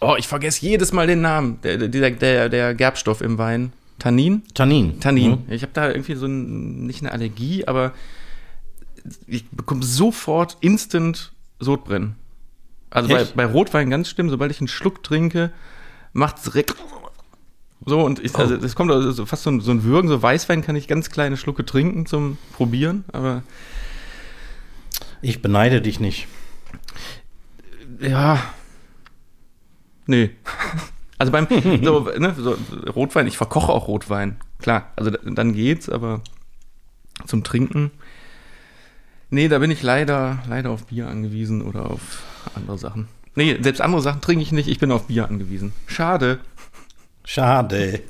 oh, 0.00 0.14
ich 0.18 0.26
vergesse 0.26 0.64
jedes 0.66 0.92
Mal 0.92 1.06
den 1.06 1.20
Namen. 1.20 1.60
Der, 1.62 1.76
der, 1.76 2.10
der, 2.10 2.48
der 2.48 2.74
Gerbstoff 2.74 3.20
im 3.20 3.38
Wein. 3.38 3.72
Tannin? 3.98 4.42
Tannin. 4.54 4.98
Tannin. 4.98 5.30
Mhm. 5.30 5.52
Ich 5.52 5.62
habe 5.62 5.72
da 5.74 5.88
irgendwie 5.88 6.14
so 6.14 6.26
ein, 6.26 6.86
nicht 6.86 7.02
eine 7.02 7.12
Allergie, 7.12 7.66
aber 7.66 7.92
ich 9.26 9.48
bekomme 9.50 9.84
sofort 9.84 10.56
instant 10.60 11.32
Sodbrennen. 11.60 12.16
Also 12.90 13.08
bei, 13.08 13.24
bei 13.24 13.46
Rotwein 13.46 13.90
ganz 13.90 14.08
schlimm, 14.08 14.28
sobald 14.28 14.50
ich 14.50 14.60
einen 14.60 14.68
Schluck 14.68 15.02
trinke, 15.02 15.52
macht 16.12 16.38
es 16.38 16.44
direkt 16.44 16.74
so 17.86 18.00
und 18.04 18.18
ich, 18.24 18.34
also 18.36 18.56
das 18.56 18.74
kommt 18.74 18.90
also 18.90 19.10
so 19.12 19.26
fast 19.26 19.42
so 19.42 19.50
ein, 19.50 19.60
so 19.60 19.70
ein 19.70 19.82
Würgen, 19.84 20.08
so 20.08 20.22
Weißwein 20.22 20.62
kann 20.62 20.76
ich 20.76 20.88
ganz 20.88 21.10
kleine 21.10 21.36
Schlucke 21.36 21.64
trinken 21.64 22.06
zum 22.06 22.38
Probieren, 22.52 23.04
aber 23.12 23.42
Ich 25.20 25.42
beneide 25.42 25.80
dich 25.80 25.98
nicht. 26.00 26.26
ja, 28.00 28.38
nee. 30.06 30.30
Also 31.18 31.30
beim 31.32 31.46
so, 31.82 32.00
ne, 32.18 32.34
so 32.36 32.56
Rotwein, 32.94 33.26
ich 33.26 33.36
verkoche 33.36 33.72
auch 33.72 33.86
Rotwein, 33.88 34.36
klar, 34.60 34.90
also 34.96 35.10
da- 35.10 35.18
dann 35.30 35.52
geht's, 35.52 35.88
aber 35.88 36.20
zum 37.26 37.44
Trinken, 37.44 37.90
nee, 39.30 39.48
da 39.48 39.58
bin 39.60 39.70
ich 39.70 39.82
leider, 39.82 40.42
leider 40.48 40.70
auf 40.70 40.86
Bier 40.86 41.06
angewiesen 41.08 41.62
oder 41.62 41.90
auf 41.90 42.22
andere 42.56 42.78
Sachen. 42.78 43.06
Nee, 43.34 43.56
selbst 43.62 43.80
andere 43.80 44.02
Sachen 44.02 44.20
trinke 44.20 44.42
ich 44.42 44.52
nicht, 44.52 44.68
ich 44.68 44.78
bin 44.78 44.90
auf 44.90 45.06
Bier 45.06 45.26
angewiesen. 45.28 45.72
Schade. 45.86 46.40
Schade. 47.24 48.00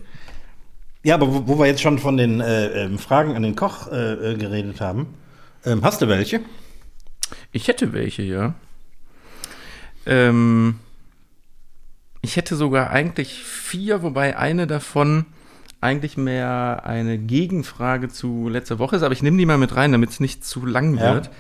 Ja, 1.03 1.15
aber 1.15 1.33
wo, 1.33 1.47
wo 1.49 1.59
wir 1.59 1.67
jetzt 1.67 1.83
schon 1.83 1.99
von 1.99 2.17
den 2.17 2.41
äh, 2.41 2.85
ähm, 2.85 2.99
Fragen 2.99 3.35
an 3.37 3.43
den 3.43 3.57
Koch 3.57 3.91
äh, 3.91 4.33
äh, 4.33 4.37
geredet 4.37 4.81
haben, 4.81 5.15
ähm, 5.65 5.83
hast 5.83 6.01
du 6.03 6.09
welche? 6.09 6.41
Ich 7.51 7.69
hätte 7.69 7.93
welche, 7.93 8.23
ja. 8.23 8.55
Ähm, 10.07 10.79
ich 12.21 12.37
hätte 12.37 12.57
sogar 12.57 12.91
eigentlich 12.91 13.43
vier, 13.43 14.03
wobei 14.03 14.37
eine 14.37 14.67
davon 14.67 15.27
eigentlich 15.81 16.17
mehr 16.17 16.83
eine 16.85 17.19
Gegenfrage 17.19 18.09
zu 18.09 18.49
letzter 18.49 18.79
Woche 18.79 18.95
ist, 18.97 19.03
aber 19.03 19.13
ich 19.13 19.23
nehme 19.23 19.39
die 19.39 19.47
mal 19.47 19.59
mit 19.59 19.75
rein, 19.75 19.91
damit 19.91 20.11
es 20.11 20.21
nicht 20.21 20.45
zu 20.45 20.65
lang 20.65 20.97
Ja. 20.97 21.15
wird. 21.15 21.31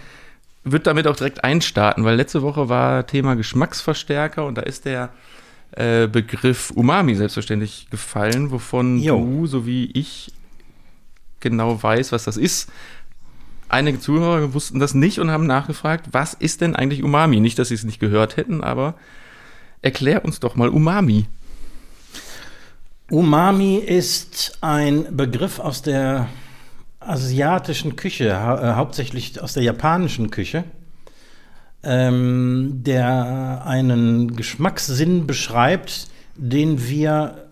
Wird 0.64 0.86
damit 0.86 1.06
auch 1.06 1.16
direkt 1.16 1.42
einstarten, 1.44 2.04
weil 2.04 2.16
letzte 2.16 2.42
Woche 2.42 2.68
war 2.68 3.06
Thema 3.06 3.34
Geschmacksverstärker 3.34 4.44
und 4.46 4.56
da 4.58 4.62
ist 4.62 4.84
der 4.84 5.10
äh, 5.72 6.06
Begriff 6.06 6.70
Umami 6.70 7.14
selbstverständlich 7.14 7.88
gefallen, 7.90 8.50
wovon 8.50 8.98
Jo. 8.98 9.18
du 9.18 9.46
sowie 9.46 9.90
ich 9.94 10.32
genau 11.40 11.82
weiß, 11.82 12.12
was 12.12 12.24
das 12.24 12.36
ist. 12.36 12.70
Einige 13.68 13.98
Zuhörer 13.98 14.52
wussten 14.52 14.78
das 14.78 14.92
nicht 14.94 15.18
und 15.18 15.30
haben 15.30 15.46
nachgefragt, 15.46 16.08
was 16.12 16.34
ist 16.34 16.60
denn 16.60 16.76
eigentlich 16.76 17.02
Umami? 17.02 17.40
Nicht, 17.40 17.58
dass 17.58 17.68
sie 17.68 17.74
es 17.74 17.84
nicht 17.84 18.00
gehört 18.00 18.36
hätten, 18.36 18.62
aber 18.62 18.94
erklär 19.80 20.24
uns 20.24 20.40
doch 20.40 20.56
mal 20.56 20.68
Umami. 20.68 21.26
Umami 23.10 23.76
ist 23.76 24.58
ein 24.60 25.16
Begriff 25.16 25.58
aus 25.58 25.82
der 25.82 26.28
asiatischen 27.00 27.96
Küche, 27.96 28.42
hau 28.42 28.56
äh, 28.56 28.74
hauptsächlich 28.74 29.40
aus 29.42 29.54
der 29.54 29.62
japanischen 29.62 30.30
Küche, 30.30 30.64
ähm, 31.82 32.82
der 32.84 33.62
einen 33.66 34.36
Geschmackssinn 34.36 35.26
beschreibt, 35.26 36.08
den 36.36 36.88
wir 36.88 37.48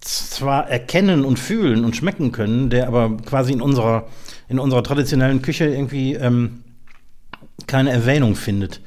zwar 0.00 0.68
erkennen 0.68 1.24
und 1.24 1.38
fühlen 1.38 1.84
und 1.84 1.96
schmecken 1.96 2.32
können, 2.32 2.70
der 2.70 2.86
aber 2.86 3.16
quasi 3.18 3.52
in 3.52 3.60
unserer, 3.60 4.08
in 4.48 4.58
unserer 4.58 4.82
traditionellen 4.82 5.42
Küche 5.42 5.66
irgendwie 5.66 6.14
ähm, 6.14 6.64
keine 7.66 7.90
Erwähnung 7.90 8.34
findet. 8.34 8.80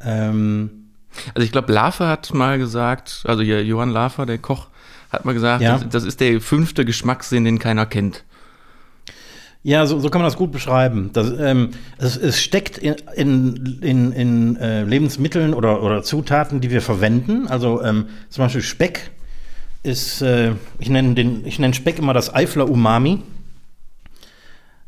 Ähm, 0.00 0.90
also 1.34 1.44
ich 1.44 1.52
glaube, 1.52 1.72
Lafer 1.72 2.08
hat 2.08 2.32
mal 2.32 2.58
gesagt, 2.58 3.22
also 3.26 3.42
hier 3.42 3.64
Johann 3.64 3.90
Lafer, 3.90 4.26
der 4.26 4.38
Koch, 4.38 4.68
hat 5.10 5.24
mal 5.24 5.32
gesagt, 5.32 5.62
ja. 5.62 5.78
das, 5.78 5.88
das, 5.88 6.04
ist 6.04 6.20
der 6.20 6.40
fünfte 6.40 6.84
Geschmackssinn, 6.84 7.44
den 7.44 7.58
keiner 7.58 7.86
kennt. 7.86 8.24
Ja, 9.66 9.84
so, 9.84 9.98
so 9.98 10.10
kann 10.10 10.20
man 10.20 10.28
das 10.28 10.36
gut 10.36 10.52
beschreiben. 10.52 11.10
Das, 11.12 11.32
ähm, 11.40 11.70
es, 11.98 12.16
es, 12.16 12.40
steckt 12.40 12.78
in, 12.78 12.94
in, 13.16 13.82
in, 13.82 14.12
in 14.12 14.56
äh, 14.58 14.84
Lebensmitteln 14.84 15.54
oder, 15.54 15.82
oder 15.82 16.04
Zutaten, 16.04 16.60
die 16.60 16.70
wir 16.70 16.80
verwenden. 16.80 17.48
Also 17.48 17.82
ähm, 17.82 18.06
zum 18.28 18.44
Beispiel 18.44 18.62
Speck 18.62 19.10
ist, 19.82 20.22
äh, 20.22 20.52
ich 20.78 20.88
nenne 20.88 21.14
nenne 21.20 21.74
Speck 21.74 21.98
immer 21.98 22.14
das 22.14 22.32
Eifler 22.32 22.70
Umami. 22.70 23.24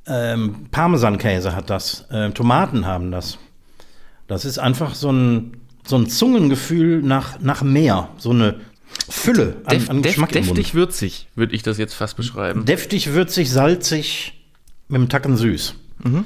Ähm, 0.07 0.67
Parmesankäse 0.71 1.57
hat 1.57 1.71
das, 1.71 2.07
äh, 2.13 2.31
Tomaten 2.31 2.87
haben 2.87 3.11
das. 3.11 3.39
Das 4.29 4.45
ist 4.45 4.61
einfach 4.61 4.95
so 4.95 5.11
ein, 5.11 5.57
so 5.85 5.97
ein 5.97 6.09
Zungengefühl 6.09 7.03
nach, 7.03 7.41
nach 7.41 7.63
Meer, 7.63 8.11
so 8.19 8.31
eine 8.31 8.61
Fülle 9.09 9.57
an, 9.65 9.77
Def, 9.77 9.91
an 9.91 10.03
Geschmack 10.03 10.31
def, 10.31 10.47
Deftig 10.47 10.75
würzig, 10.75 11.27
würde 11.35 11.57
ich 11.57 11.65
das 11.65 11.79
jetzt 11.79 11.95
fast 11.95 12.17
beschreiben. 12.17 12.65
Deftig, 12.65 13.13
würzig, 13.13 13.51
salzig, 13.51 14.38
mit 14.89 14.97
einem 14.97 15.09
Tacken 15.09 15.37
süß. 15.37 15.75
Mhm. 16.05 16.25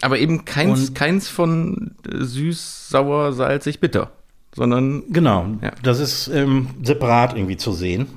Aber 0.00 0.18
eben 0.18 0.44
keins, 0.44 0.94
keins 0.94 1.28
von 1.28 1.96
äh, 2.06 2.24
süß, 2.24 2.88
sauer, 2.88 3.32
salzig, 3.32 3.80
bitter 3.80 4.12
sondern. 4.58 5.04
Genau, 5.08 5.46
ja. 5.62 5.72
das 5.82 6.00
ist 6.00 6.28
ähm, 6.28 6.68
separat 6.82 7.34
irgendwie 7.34 7.56
zu 7.56 7.72
sehen. 7.72 8.08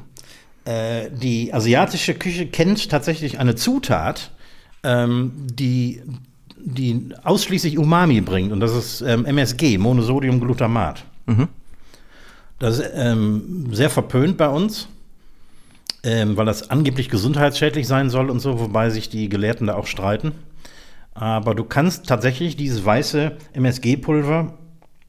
Äh, 0.66 1.10
die 1.12 1.54
asiatische 1.54 2.14
Küche 2.14 2.48
kennt 2.48 2.90
tatsächlich 2.90 3.40
eine 3.40 3.56
Zutat, 3.56 4.32
ähm, 4.84 5.32
die, 5.36 6.02
die 6.58 7.10
ausschließlich 7.24 7.78
Umami 7.78 8.22
bringt, 8.22 8.52
und 8.52 8.60
das 8.60 8.76
ist 8.76 9.02
ähm, 9.02 9.26
MSG, 9.26 9.78
Monosodiumglutamat. 9.78 11.06
Mhm. 11.28 11.48
Das 12.60 12.80
ist 12.80 12.92
ähm, 12.94 13.70
sehr 13.72 13.90
verpönt 13.90 14.38
bei 14.38 14.48
uns. 14.48 14.88
Ähm, 16.04 16.36
weil 16.36 16.46
das 16.46 16.70
angeblich 16.72 17.10
gesundheitsschädlich 17.10 17.88
sein 17.88 18.10
soll 18.10 18.32
und 18.32 18.40
so, 18.40 18.60
wobei 18.60 18.90
sich 18.90 19.10
die 19.10 19.30
Gelehrten 19.30 19.68
da 19.68 19.76
auch 19.76 19.86
streiten. 19.86 20.32
Aber 21.14 21.54
du 21.54 21.64
kannst 21.64 22.08
tatsächlich 22.08 22.56
dieses 22.56 22.84
weiße 22.84 23.38
MSG-Pulver 23.54 24.58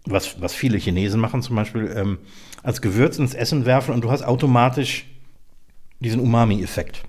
was, 0.06 0.40
was 0.40 0.54
viele 0.54 0.78
Chinesen 0.78 1.20
machen 1.20 1.42
zum 1.42 1.56
Beispiel, 1.56 1.92
ähm, 1.94 2.18
als 2.62 2.80
Gewürz 2.80 3.18
ins 3.18 3.34
Essen 3.34 3.66
werfen 3.66 3.94
und 3.94 4.02
du 4.02 4.10
hast 4.10 4.22
automatisch 4.22 5.06
diesen 6.00 6.20
Umami-Effekt. 6.20 7.02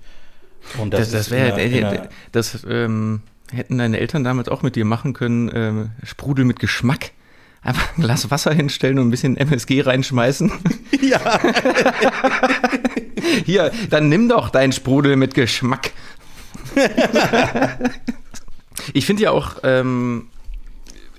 Und 0.78 0.94
das, 0.94 1.10
das, 1.10 1.28
das 1.28 1.30
wäre, 1.30 2.08
das 2.32 2.66
ähm, 2.68 3.22
hätten 3.52 3.78
deine 3.78 3.98
Eltern 3.98 4.24
damals 4.24 4.48
auch 4.48 4.62
mit 4.62 4.76
dir 4.76 4.84
machen 4.84 5.12
können, 5.12 5.50
ähm, 5.52 5.90
Sprudel 6.02 6.44
mit 6.44 6.58
Geschmack. 6.58 7.10
Einfach 7.64 7.96
ein 7.96 8.02
Glas 8.02 8.30
Wasser 8.30 8.52
hinstellen 8.52 8.98
und 8.98 9.08
ein 9.08 9.10
bisschen 9.10 9.36
MSG 9.36 9.80
reinschmeißen. 9.82 10.52
Ja. 11.00 11.20
Hier, 13.44 13.72
dann 13.90 14.08
nimm 14.08 14.28
doch 14.28 14.48
deinen 14.48 14.72
Sprudel 14.72 15.16
mit 15.16 15.34
Geschmack. 15.34 15.90
ich 18.94 19.04
finde 19.04 19.24
ja 19.24 19.30
auch, 19.32 19.56
ähm, 19.64 20.28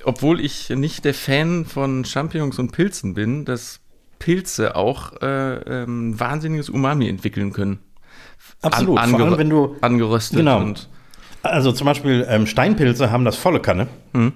obwohl 0.03 0.39
ich 0.39 0.69
nicht 0.69 1.05
der 1.05 1.13
Fan 1.13 1.65
von 1.65 2.03
Champignons 2.03 2.57
und 2.57 2.71
Pilzen 2.71 3.13
bin, 3.13 3.45
dass 3.45 3.79
Pilze 4.17 4.75
auch 4.75 5.21
äh, 5.21 5.83
ähm, 5.83 6.19
wahnsinniges 6.19 6.69
Umami 6.69 7.09
entwickeln 7.09 7.53
können. 7.53 7.79
Absolut, 8.61 8.97
An, 8.97 9.11
vor 9.11 9.19
allem 9.19 9.37
wenn 9.37 9.49
du 9.49 9.75
angeröstet 9.81 10.39
genau. 10.39 10.61
und 10.61 10.89
also 11.43 11.71
zum 11.71 11.85
Beispiel 11.85 12.25
ähm, 12.27 12.47
Steinpilze 12.47 13.11
haben 13.11 13.23
das 13.23 13.35
volle 13.35 13.59
Kanne. 13.59 13.87
Mhm. 14.13 14.33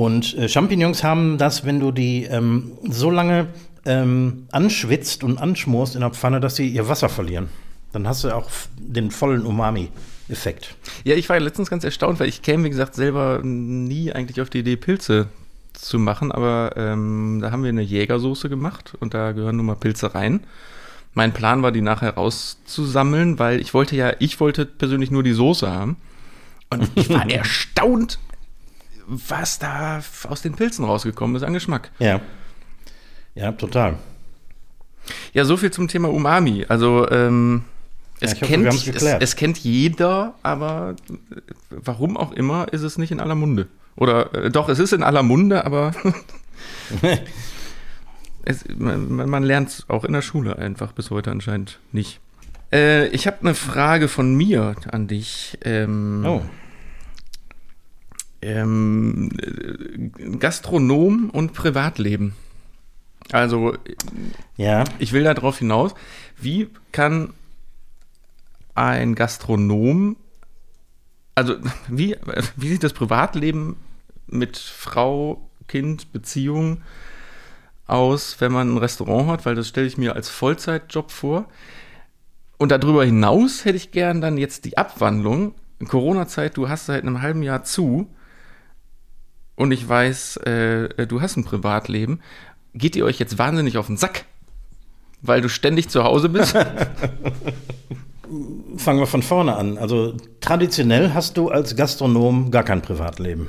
Und 0.00 0.34
äh, 0.38 0.48
Champignons 0.48 1.04
haben 1.04 1.36
das, 1.36 1.66
wenn 1.66 1.78
du 1.78 1.92
die 1.92 2.24
ähm, 2.24 2.72
so 2.88 3.10
lange 3.10 3.48
ähm, 3.84 4.46
anschwitzt 4.50 5.22
und 5.22 5.36
anschmorst 5.36 5.94
in 5.94 6.00
der 6.00 6.08
Pfanne, 6.08 6.40
dass 6.40 6.56
sie 6.56 6.68
ihr 6.68 6.88
Wasser 6.88 7.10
verlieren. 7.10 7.50
Dann 7.92 8.08
hast 8.08 8.24
du 8.24 8.34
auch 8.34 8.48
den 8.78 9.10
vollen 9.10 9.44
Umami. 9.44 9.90
Effekt. 10.30 10.74
Ja, 11.04 11.16
ich 11.16 11.28
war 11.28 11.38
letztens 11.38 11.68
ganz 11.68 11.84
erstaunt, 11.84 12.18
weil 12.18 12.30
ich 12.30 12.40
käme, 12.40 12.64
wie 12.64 12.70
gesagt, 12.70 12.94
selber 12.94 13.40
nie 13.42 14.10
eigentlich 14.10 14.40
auf 14.40 14.48
die 14.48 14.60
Idee, 14.60 14.76
Pilze 14.76 15.26
zu 15.74 15.98
machen, 15.98 16.32
aber 16.32 16.72
ähm, 16.76 17.40
da 17.42 17.50
haben 17.50 17.62
wir 17.62 17.68
eine 17.68 17.82
Jägersoße 17.82 18.48
gemacht 18.48 18.94
und 19.00 19.12
da 19.12 19.32
gehören 19.32 19.56
nun 19.56 19.66
mal 19.66 19.74
Pilze 19.74 20.14
rein. 20.14 20.40
Mein 21.12 21.34
Plan 21.34 21.62
war, 21.62 21.72
die 21.72 21.82
nachher 21.82 22.14
rauszusammeln, 22.14 23.38
weil 23.38 23.60
ich 23.60 23.74
wollte 23.74 23.96
ja, 23.96 24.14
ich 24.18 24.40
wollte 24.40 24.64
persönlich 24.64 25.10
nur 25.10 25.22
die 25.22 25.34
Soße 25.34 25.70
haben. 25.70 25.98
Und 26.70 26.88
ich 26.94 27.10
war 27.10 27.28
erstaunt, 27.30 28.18
was 29.10 29.58
da 29.58 30.00
aus 30.28 30.42
den 30.42 30.54
Pilzen 30.54 30.84
rausgekommen 30.84 31.36
ist 31.36 31.42
an 31.42 31.52
Geschmack. 31.52 31.90
Ja. 31.98 32.20
Ja, 33.34 33.52
total. 33.52 33.98
Ja, 35.32 35.44
so 35.44 35.56
viel 35.56 35.70
zum 35.70 35.88
Thema 35.88 36.08
Umami. 36.08 36.64
Also, 36.68 37.08
ähm, 37.10 37.64
es, 38.20 38.38
ja, 38.38 38.46
kennt, 38.46 38.66
hoffe, 38.66 38.90
es, 38.90 39.02
es, 39.02 39.36
kennt 39.36 39.58
jeder, 39.58 40.34
aber 40.42 40.94
warum 41.70 42.16
auch 42.16 42.32
immer 42.32 42.72
ist 42.72 42.82
es 42.82 42.98
nicht 42.98 43.10
in 43.10 43.20
aller 43.20 43.34
Munde. 43.34 43.66
Oder 43.96 44.34
äh, 44.34 44.50
doch, 44.50 44.68
es 44.68 44.78
ist 44.78 44.92
in 44.92 45.02
aller 45.02 45.22
Munde, 45.22 45.64
aber 45.64 45.92
es, 48.44 48.64
man, 48.76 49.28
man 49.28 49.42
lernt 49.42 49.70
es 49.70 49.84
auch 49.88 50.04
in 50.04 50.12
der 50.12 50.22
Schule 50.22 50.58
einfach 50.58 50.92
bis 50.92 51.10
heute 51.10 51.30
anscheinend 51.30 51.80
nicht. 51.92 52.20
Äh, 52.72 53.08
ich 53.08 53.26
habe 53.26 53.38
eine 53.40 53.54
Frage 53.54 54.06
von 54.08 54.34
mir 54.34 54.76
an 54.90 55.08
dich. 55.08 55.58
Ähm, 55.64 56.24
oh. 56.26 56.42
Ähm, 58.42 59.30
Gastronom 60.38 61.30
und 61.30 61.52
Privatleben. 61.52 62.34
Also, 63.32 63.76
ja. 64.56 64.84
ich 64.98 65.12
will 65.12 65.24
darauf 65.24 65.58
hinaus, 65.58 65.94
wie 66.40 66.68
kann 66.92 67.32
ein 68.74 69.14
Gastronom, 69.14 70.16
also 71.34 71.56
wie, 71.88 72.16
wie 72.56 72.68
sieht 72.68 72.82
das 72.82 72.92
Privatleben 72.92 73.76
mit 74.26 74.56
Frau, 74.56 75.48
Kind, 75.68 76.12
Beziehung 76.12 76.82
aus, 77.86 78.40
wenn 78.40 78.52
man 78.52 78.74
ein 78.74 78.78
Restaurant 78.78 79.28
hat, 79.28 79.46
weil 79.46 79.54
das 79.54 79.68
stelle 79.68 79.86
ich 79.86 79.98
mir 79.98 80.14
als 80.14 80.28
Vollzeitjob 80.28 81.10
vor. 81.10 81.48
Und 82.58 82.72
darüber 82.72 83.04
hinaus 83.04 83.64
hätte 83.64 83.76
ich 83.76 83.90
gern 83.90 84.20
dann 84.20 84.36
jetzt 84.36 84.64
die 84.64 84.76
Abwandlung. 84.76 85.54
In 85.78 85.88
Corona-Zeit, 85.88 86.56
du 86.56 86.68
hast 86.68 86.86
seit 86.86 87.02
einem 87.02 87.22
halben 87.22 87.42
Jahr 87.42 87.64
zu 87.64 88.14
und 89.60 89.72
ich 89.72 89.86
weiß, 89.86 90.38
äh, 90.38 91.06
du 91.06 91.20
hast 91.20 91.36
ein 91.36 91.44
Privatleben. 91.44 92.20
Geht 92.72 92.96
ihr 92.96 93.04
euch 93.04 93.18
jetzt 93.18 93.36
wahnsinnig 93.36 93.76
auf 93.76 93.88
den 93.88 93.98
Sack, 93.98 94.24
weil 95.20 95.42
du 95.42 95.50
ständig 95.50 95.90
zu 95.90 96.02
Hause 96.02 96.30
bist? 96.30 96.56
fangen 98.76 99.00
wir 99.00 99.06
von 99.06 99.22
vorne 99.22 99.56
an. 99.56 99.76
Also 99.76 100.14
traditionell 100.40 101.12
hast 101.12 101.36
du 101.36 101.50
als 101.50 101.76
Gastronom 101.76 102.50
gar 102.50 102.62
kein 102.62 102.80
Privatleben. 102.80 103.48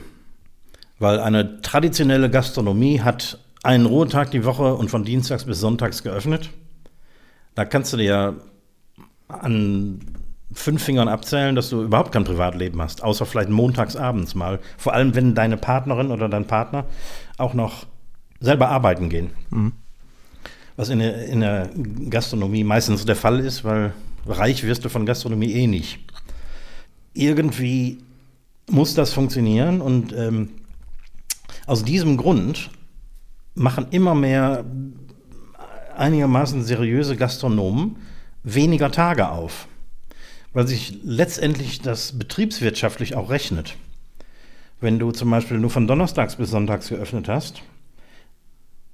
Weil 1.00 1.22
eine 1.22 1.62
traditionelle 1.62 2.30
Gastronomie 2.30 3.00
hat 3.00 3.40
einen 3.64 3.86
Ruhetag 3.86 4.32
die 4.32 4.44
Woche 4.44 4.76
und 4.76 4.92
von 4.92 5.06
Dienstags 5.06 5.46
bis 5.46 5.62
Sonntags 5.62 6.04
geöffnet. 6.04 6.50
Da 7.56 7.64
kannst 7.64 7.94
du 7.94 7.98
dir 7.98 8.04
ja 8.04 8.34
an 9.30 10.02
fünf 10.54 10.84
Fingern 10.84 11.08
abzählen, 11.08 11.56
dass 11.56 11.70
du 11.70 11.84
überhaupt 11.84 12.12
kein 12.12 12.24
Privatleben 12.24 12.82
hast, 12.82 13.04
außer 13.04 13.26
vielleicht 13.26 13.50
montags 13.50 13.96
abends 13.96 14.36
mal. 14.36 14.60
Vor 14.78 14.94
allem, 14.94 15.16
wenn 15.16 15.36
deine 15.36 15.58
Partnerin 15.58 16.12
oder 16.12 16.30
dein 16.30 16.48
Partner 16.48 16.86
auch 17.38 17.54
noch 17.54 17.86
selber 18.40 18.70
arbeiten 18.70 19.10
gehen. 19.10 19.32
Mhm. 19.50 19.74
Was 20.76 20.90
in 20.90 21.00
der, 21.00 21.26
in 21.28 21.42
der 21.42 21.70
Gastronomie 22.10 22.64
meistens 22.64 23.06
der 23.06 23.16
Fall 23.16 23.40
ist, 23.40 23.64
weil 23.64 23.94
reich 24.26 24.64
wirst 24.64 24.86
du 24.86 24.90
von 24.90 25.06
Gastronomie 25.06 25.52
eh 25.54 25.68
nicht. 25.68 26.00
Irgendwie 27.14 28.00
muss 28.70 28.94
das 28.94 29.14
funktionieren 29.14 29.82
und 29.82 30.14
ähm, 30.14 30.50
aus 31.68 31.84
diesem 31.84 32.18
Grund 32.18 32.72
machen 33.54 33.88
immer 33.92 34.16
mehr 34.16 34.66
einigermaßen 35.98 36.64
seriöse 36.64 37.16
Gastronomen 37.16 37.98
weniger 38.44 38.92
Tage 38.92 39.30
auf, 39.30 39.68
weil 40.54 40.68
sich 40.68 40.98
letztendlich 41.04 41.82
das 41.82 42.18
betriebswirtschaftlich 42.18 43.16
auch 43.16 43.30
rechnet. 43.30 43.76
Wenn 44.80 45.00
du 45.00 45.12
zum 45.12 45.30
Beispiel 45.30 45.58
nur 45.58 45.70
von 45.70 45.88
Donnerstags 45.88 46.36
bis 46.36 46.50
Sonntags 46.50 46.90
geöffnet 46.90 47.28
hast, 47.28 47.62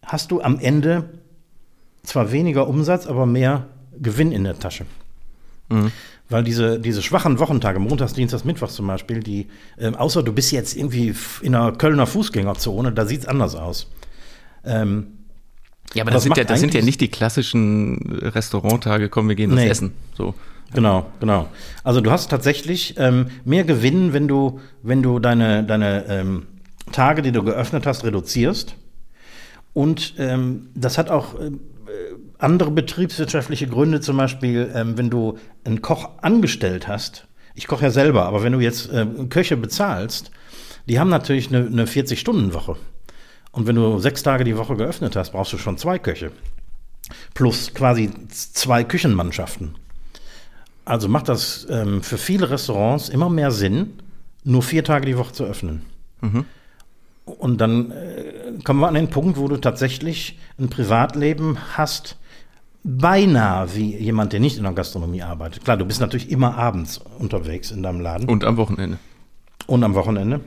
hast 0.04 0.32
du 0.32 0.41
am 0.41 0.60
Ende 0.60 1.10
zwar 2.04 2.32
weniger 2.32 2.67
Umsatz, 2.67 3.08
aber 3.08 3.26
mehr 3.26 3.67
Gewinn 4.00 4.32
in 4.32 4.43
der 4.43 4.60
Tasche. 4.60 4.86
Mhm. 5.70 5.91
Weil 6.30 6.43
diese, 6.43 6.80
diese 6.80 7.02
schwachen 7.02 7.39
Wochentage, 7.39 7.80
Montags, 7.80 8.13
Dienstags, 8.13 8.43
Mittwochs 8.43 8.76
zum 8.76 8.88
Beispiel, 8.88 9.22
die, 9.22 9.48
äh, 9.78 9.93
außer 9.93 10.24
du 10.24 10.34
bist 10.34 10.52
jetzt 10.52 10.76
irgendwie 10.76 11.15
in 11.41 11.56
einer 11.56 11.72
Kölner 11.72 12.06
Fußgängerzone, 12.06 12.91
da 12.91 13.06
sieht 13.06 13.22
es 13.22 13.28
anders 13.28 13.56
aus. 13.56 13.88
Ähm, 14.65 15.08
ja, 15.93 16.04
aber 16.04 16.12
das, 16.12 16.24
sind 16.24 16.36
ja, 16.36 16.43
das 16.43 16.60
sind 16.60 16.74
ja 16.74 16.82
nicht 16.82 17.00
die 17.00 17.08
klassischen 17.08 18.20
Restauranttage, 18.22 19.08
komm, 19.08 19.30
wir 19.30 19.36
gehen 19.36 19.52
was 19.52 19.60
nee. 19.60 19.70
essen. 19.70 19.93
So. 20.15 20.36
Genau, 20.73 21.06
genau. 21.19 21.47
Also 21.84 22.01
du 22.01 22.12
hast 22.12 22.30
tatsächlich 22.30 22.95
ähm, 22.97 23.27
mehr 23.45 23.63
Gewinn, 23.63 24.13
wenn 24.13 24.27
du, 24.27 24.60
wenn 24.84 25.01
du 25.01 25.19
deine, 25.19 25.63
deine 25.63 26.06
ähm, 26.08 26.47
Tage, 26.91 27.21
die 27.21 27.32
du 27.32 27.43
geöffnet 27.43 27.86
hast, 27.86 28.03
reduzierst. 28.03 28.75
Und 29.73 30.15
ähm, 30.17 30.69
das 30.75 30.97
hat 30.97 31.10
auch 31.10 31.39
äh, 31.39 31.51
andere 32.38 32.71
betriebswirtschaftliche 32.71 33.67
Gründe, 33.67 34.01
zum 34.01 34.17
Beispiel, 34.17 34.71
ähm, 34.73 34.97
wenn 34.97 35.10
du 35.10 35.38
einen 35.63 35.82
Koch 35.82 36.10
angestellt 36.21 36.88
hast. 36.88 37.27
Ich 37.56 37.67
koche 37.67 37.86
ja 37.86 37.91
selber, 37.91 38.25
aber 38.25 38.43
wenn 38.43 38.53
du 38.53 38.60
jetzt 38.60 38.91
äh, 38.91 39.06
Köche 39.30 39.58
bezahlst, 39.58 40.32
die 40.88 40.99
haben 40.99 41.10
natürlich 41.10 41.49
eine, 41.49 41.65
eine 41.65 41.86
40-Stunden-Woche. 41.86 42.75
Und 43.51 43.67
wenn 43.67 43.75
du 43.75 43.97
sechs 43.99 44.21
Tage 44.21 44.43
die 44.43 44.58
Woche 44.58 44.75
geöffnet 44.75 45.15
hast, 45.15 45.32
brauchst 45.32 45.53
du 45.53 45.58
schon 45.58 45.77
zwei 45.77 45.97
Köche. 45.97 46.32
Plus 47.34 47.73
quasi 47.73 48.12
zwei 48.30 48.84
Küchenmannschaften. 48.84 49.75
Also 50.88 51.10
macht 51.10 51.28
das 51.28 51.67
ähm, 51.69 52.02
für 52.02 52.17
viele 52.17 52.50
Restaurants 52.50 53.10
immer 53.10 53.30
mehr 53.30 53.52
Sinn, 53.52 53.93
nur 54.45 54.63
vier 54.63 54.86
Tage 54.86 55.06
die 55.06 55.17
Woche 55.17 55.34
zu 55.34 55.43
öffnen. 55.43 55.82
Mhm. 56.21 56.45
Und 57.26 57.60
dann 57.60 57.91
äh, 57.91 58.63
kommen 58.63 58.80
wir 58.80 58.88
an 58.88 58.93
den 58.93 59.10
Punkt, 59.10 59.38
wo 59.38 59.50
du 59.50 59.58
tatsächlich 59.58 60.39
ein 60.58 60.69
Privatleben 60.69 61.58
hast, 61.76 62.15
beinahe 62.86 63.76
wie 63.76 63.97
jemand, 63.97 64.32
der 64.32 64.39
nicht 64.39 64.56
in 64.56 64.63
der 64.63 64.71
Gastronomie 64.71 65.23
arbeitet. 65.23 65.65
Klar, 65.65 65.76
du 65.76 65.84
bist 65.84 66.00
natürlich 66.00 66.32
immer 66.32 66.58
abends 66.58 67.02
unterwegs 67.19 67.71
in 67.71 67.84
deinem 67.84 68.00
Laden. 68.00 68.30
Und 68.30 68.45
am 68.45 68.56
Wochenende. 68.56 68.97
Und 69.65 69.84
am 69.84 69.93
Wochenende. 69.93 70.39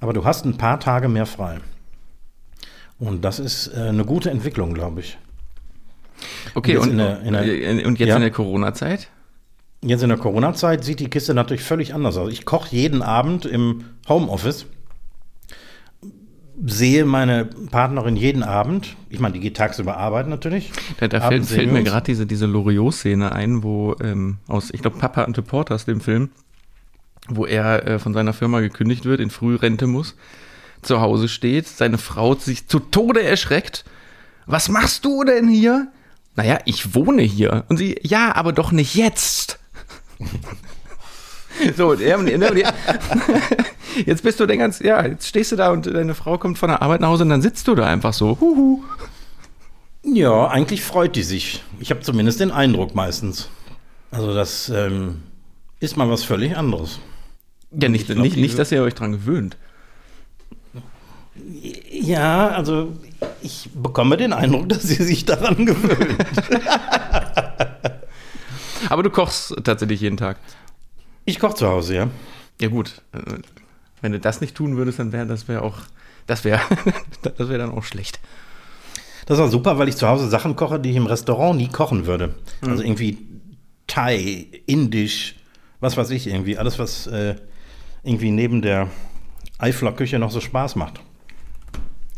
Aber 0.00 0.12
du 0.12 0.24
hast 0.24 0.44
ein 0.44 0.56
paar 0.56 0.80
Tage 0.80 1.08
mehr 1.08 1.26
frei. 1.26 1.60
Und 2.98 3.24
das 3.24 3.38
ist 3.38 3.68
äh, 3.68 3.80
eine 3.80 4.04
gute 4.04 4.28
Entwicklung, 4.32 4.74
glaube 4.74 5.02
ich. 5.02 5.18
Okay, 6.56 6.78
und, 6.78 6.90
und, 6.90 6.98
der, 6.98 7.18
der, 7.18 7.86
und 7.86 8.00
jetzt 8.00 8.08
ja? 8.08 8.16
in 8.16 8.22
der 8.22 8.32
Corona-Zeit? 8.32 9.08
Jetzt 9.86 10.02
in 10.02 10.08
der 10.08 10.18
Corona-Zeit 10.18 10.84
sieht 10.84 11.00
die 11.00 11.10
Kiste 11.10 11.34
natürlich 11.34 11.62
völlig 11.62 11.94
anders 11.94 12.16
aus. 12.16 12.32
Ich 12.32 12.44
koche 12.44 12.74
jeden 12.74 13.02
Abend 13.02 13.44
im 13.44 13.84
Homeoffice 14.08 14.66
sehe 16.62 17.04
meine 17.04 17.46
Partnerin 17.46 18.16
jeden 18.16 18.42
Abend. 18.42 18.96
Ich 19.08 19.18
meine, 19.18 19.34
die 19.34 19.40
geht 19.40 19.56
tagsüber 19.56 19.96
arbeiten 19.96 20.30
natürlich. 20.30 20.72
Da, 20.98 21.08
da 21.08 21.20
fällt, 21.20 21.46
fällt 21.46 21.72
mir 21.72 21.82
gerade 21.82 22.06
diese, 22.06 22.26
diese 22.26 22.46
Loriot-Szene 22.46 23.32
ein, 23.32 23.62
wo 23.62 23.96
ähm, 24.00 24.38
aus, 24.46 24.70
ich 24.72 24.82
glaube, 24.82 24.98
Papa 24.98 25.24
Ante 25.24 25.42
Portas, 25.42 25.84
dem 25.84 26.00
Film, 26.00 26.30
wo 27.28 27.46
er 27.46 27.86
äh, 27.86 27.98
von 27.98 28.14
seiner 28.14 28.32
Firma 28.32 28.60
gekündigt 28.60 29.04
wird, 29.04 29.20
in 29.20 29.30
Frührente 29.30 29.86
muss, 29.86 30.16
zu 30.82 31.00
Hause 31.00 31.28
steht, 31.28 31.66
seine 31.66 31.98
Frau 31.98 32.34
sich 32.34 32.68
zu 32.68 32.78
Tode 32.78 33.22
erschreckt. 33.22 33.84
Was 34.46 34.68
machst 34.68 35.04
du 35.04 35.24
denn 35.24 35.48
hier? 35.48 35.88
Naja, 36.36 36.58
ich 36.64 36.94
wohne 36.94 37.22
hier. 37.22 37.64
Und 37.68 37.78
sie, 37.78 37.98
ja, 38.02 38.34
aber 38.34 38.52
doch 38.52 38.72
nicht 38.72 38.94
jetzt. 38.94 39.58
so, 41.76 41.94
jetzt 44.06 44.22
bist 44.22 44.40
du 44.40 44.46
den 44.46 44.58
ganz, 44.58 44.80
ja, 44.80 45.06
jetzt 45.06 45.28
stehst 45.28 45.52
du 45.52 45.56
da 45.56 45.70
und 45.70 45.86
deine 45.86 46.14
Frau 46.14 46.38
kommt 46.38 46.58
von 46.58 46.68
der 46.68 46.82
Arbeit 46.82 47.00
nach 47.00 47.08
Hause 47.08 47.24
und 47.24 47.30
dann 47.30 47.42
sitzt 47.42 47.68
du 47.68 47.74
da 47.74 47.86
einfach 47.86 48.12
so. 48.12 48.38
Huhu. 48.40 48.82
Ja, 50.02 50.48
eigentlich 50.48 50.82
freut 50.82 51.16
die 51.16 51.22
sich. 51.22 51.62
Ich 51.80 51.90
habe 51.90 52.00
zumindest 52.00 52.40
den 52.40 52.50
Eindruck 52.50 52.94
meistens. 52.94 53.48
Also 54.10 54.34
das 54.34 54.68
ähm, 54.68 55.22
ist 55.80 55.96
mal 55.96 56.10
was 56.10 56.24
völlig 56.24 56.56
anderes. 56.56 57.00
Ja, 57.72 57.88
nicht, 57.88 58.06
glaub, 58.06 58.18
nicht, 58.18 58.36
nicht, 58.36 58.58
dass 58.58 58.70
ihr 58.70 58.82
euch 58.82 58.94
dran 58.94 59.12
gewöhnt. 59.12 59.56
Ja, 61.90 62.48
also 62.48 62.92
ich 63.42 63.70
bekomme 63.74 64.16
den 64.16 64.32
Eindruck, 64.32 64.68
dass 64.68 64.82
sie 64.82 65.02
sich 65.02 65.24
daran 65.24 65.66
gewöhnt. 65.66 66.24
Aber 68.88 69.02
du 69.02 69.10
kochst 69.10 69.54
tatsächlich 69.64 70.00
jeden 70.00 70.16
Tag. 70.16 70.38
Ich 71.24 71.38
koche 71.38 71.54
zu 71.54 71.68
Hause, 71.68 71.94
ja. 71.94 72.10
Ja, 72.60 72.68
gut. 72.68 73.02
Wenn 74.00 74.12
du 74.12 74.20
das 74.20 74.40
nicht 74.40 74.54
tun 74.54 74.76
würdest, 74.76 74.98
dann 74.98 75.12
wäre 75.12 75.26
das 75.26 75.48
wäre 75.48 75.62
auch, 75.62 75.78
das 76.26 76.44
wäre, 76.44 76.60
das 77.22 77.48
wäre 77.48 77.58
dann 77.58 77.72
auch 77.72 77.84
schlecht. 77.84 78.20
Das 79.26 79.38
war 79.38 79.48
super, 79.48 79.78
weil 79.78 79.88
ich 79.88 79.96
zu 79.96 80.06
Hause 80.06 80.28
Sachen 80.28 80.54
koche, 80.54 80.78
die 80.78 80.90
ich 80.90 80.96
im 80.96 81.06
Restaurant 81.06 81.56
nie 81.56 81.68
kochen 81.68 82.06
würde. 82.06 82.34
Mhm. 82.60 82.68
Also 82.68 82.82
irgendwie 82.82 83.18
Thai, 83.86 84.46
Indisch, 84.66 85.36
was 85.80 85.96
weiß 85.96 86.10
ich 86.10 86.26
irgendwie. 86.26 86.58
Alles, 86.58 86.78
was 86.78 87.06
äh, 87.06 87.36
irgendwie 88.02 88.30
neben 88.30 88.60
der 88.60 88.88
Eifler-Küche 89.58 90.18
noch 90.18 90.30
so 90.30 90.40
Spaß 90.40 90.76
macht. 90.76 91.00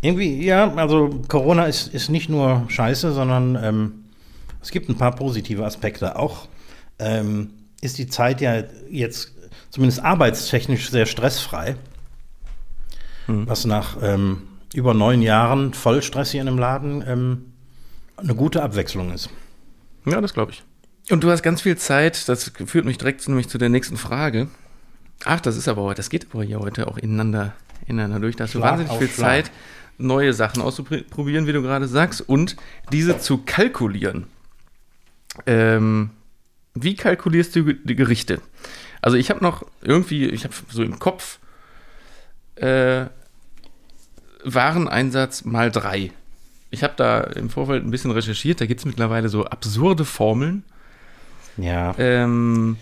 Irgendwie, 0.01 0.45
ja, 0.45 0.75
also 0.75 1.11
Corona 1.29 1.67
ist, 1.67 1.89
ist 1.95 2.11
nicht 2.11 2.29
nur 2.29 2.65
scheiße, 2.69 3.13
sondern 3.13 3.57
ähm, 3.63 4.05
es 4.61 4.71
gibt 4.71 4.89
ein 4.89 4.97
paar 4.97 5.15
positive 5.15 5.65
Aspekte. 5.65 6.19
Auch 6.19 6.49
ähm, 6.99 7.51
ist 7.81 7.99
die 7.99 8.07
Zeit 8.07 8.41
ja 8.41 8.63
jetzt 8.91 9.33
zumindest 9.71 10.01
arbeitstechnisch 10.03 10.91
sehr 10.91 11.07
stressfrei. 11.07 11.77
Mhm. 13.27 13.49
Was 13.49 13.65
nach 13.65 13.99
ähm, 14.03 14.43
über 14.75 14.95
neun 14.95 15.23
Jahren 15.23 15.75
Vollstress 15.75 16.31
hier 16.31 16.43
in 16.43 16.49
einem 16.49 16.59
Laden 16.59 17.05
ähm, 17.07 17.53
eine 18.17 18.35
gute 18.35 18.63
Abwechslung 18.63 19.13
ist. 19.13 19.31
Ja, 20.05 20.21
das 20.21 20.35
glaube 20.35 20.53
ich. 20.53 20.63
Und 21.11 21.23
du 21.23 21.31
hast 21.31 21.43
ganz 21.43 21.63
viel 21.63 21.77
Zeit, 21.77 22.29
das 22.29 22.53
führt 22.67 22.85
mich 22.85 22.99
direkt 22.99 23.27
nämlich 23.29 23.49
zu 23.49 23.59
der 23.59 23.69
nächsten 23.69 23.97
Frage. 23.97 24.49
Ach, 25.25 25.41
das 25.41 25.57
ist 25.57 25.69
aber 25.69 25.83
heute, 25.83 25.99
das 25.99 26.11
geht 26.11 26.27
aber 26.33 26.45
hier 26.45 26.59
heute 26.59 26.89
auch 26.89 26.99
ineinander, 26.99 27.55
ineinander 27.87 28.21
durch. 28.21 28.37
Da 28.37 28.45
hast 28.45 28.55
du 28.55 28.61
wahnsinnig 28.61 28.93
viel 28.99 29.09
Schlag. 29.09 29.45
Zeit, 29.47 29.53
neue 29.99 30.33
Sachen 30.33 30.63
auszuprobieren, 30.63 31.47
wie 31.47 31.53
du 31.53 31.63
gerade 31.63 31.89
sagst, 31.89 32.21
und 32.21 32.57
diese 32.93 33.19
zu 33.19 33.39
kalkulieren. 33.39 34.27
Ähm, 35.47 36.11
wie 36.77 36.95
kalkulierst 36.95 37.57
du 37.57 37.73
die 37.73 37.97
Gerichte? 37.97 38.41
Also 39.03 39.17
ich 39.17 39.31
habe 39.31 39.43
noch 39.43 39.65
irgendwie, 39.83 40.27
ich 40.27 40.45
habe 40.45 40.55
so 40.71 40.83
im 40.83 40.99
Kopf 40.99 41.39
äh, 42.57 43.07
Wareneinsatz 44.45 45.45
mal 45.45 45.71
drei. 45.71 46.13
Ich 46.71 46.83
habe 46.83 46.95
da 46.97 47.21
im 47.21 47.51
Vorfeld 47.51 47.85
ein 47.85 47.91
bisschen 47.91 48.11
recherchiert, 48.11 48.61
da 48.61 48.67
gibt 48.67 48.81
es 48.81 48.87
mittlerweile 48.87 49.29
so 49.29 49.45
absurde 49.45 50.05
Formeln. 50.05 50.65
Ja. 51.57 51.95
Ähm, 51.99 52.77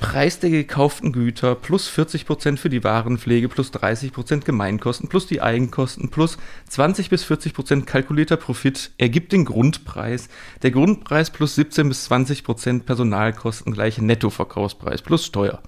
Preis 0.00 0.38
der 0.38 0.50
gekauften 0.50 1.12
Güter 1.12 1.56
plus 1.56 1.90
40% 1.90 2.56
für 2.56 2.68
die 2.68 2.84
Warenpflege 2.84 3.48
plus 3.48 3.72
30% 3.72 4.44
Gemeinkosten 4.44 5.08
plus 5.08 5.26
die 5.26 5.42
Eigenkosten 5.42 6.08
plus 6.08 6.38
20 6.68 7.10
bis 7.10 7.24
40% 7.24 7.84
kalkulierter 7.84 8.36
Profit 8.36 8.92
ergibt 8.98 9.32
den 9.32 9.44
Grundpreis. 9.44 10.28
Der 10.62 10.70
Grundpreis 10.70 11.30
plus 11.30 11.56
17 11.56 11.88
bis 11.88 12.08
20% 12.10 12.84
Personalkosten 12.84 13.72
gleich 13.72 13.98
Nettoverkaufspreis 13.98 15.02
plus 15.02 15.26
Steuer. 15.26 15.60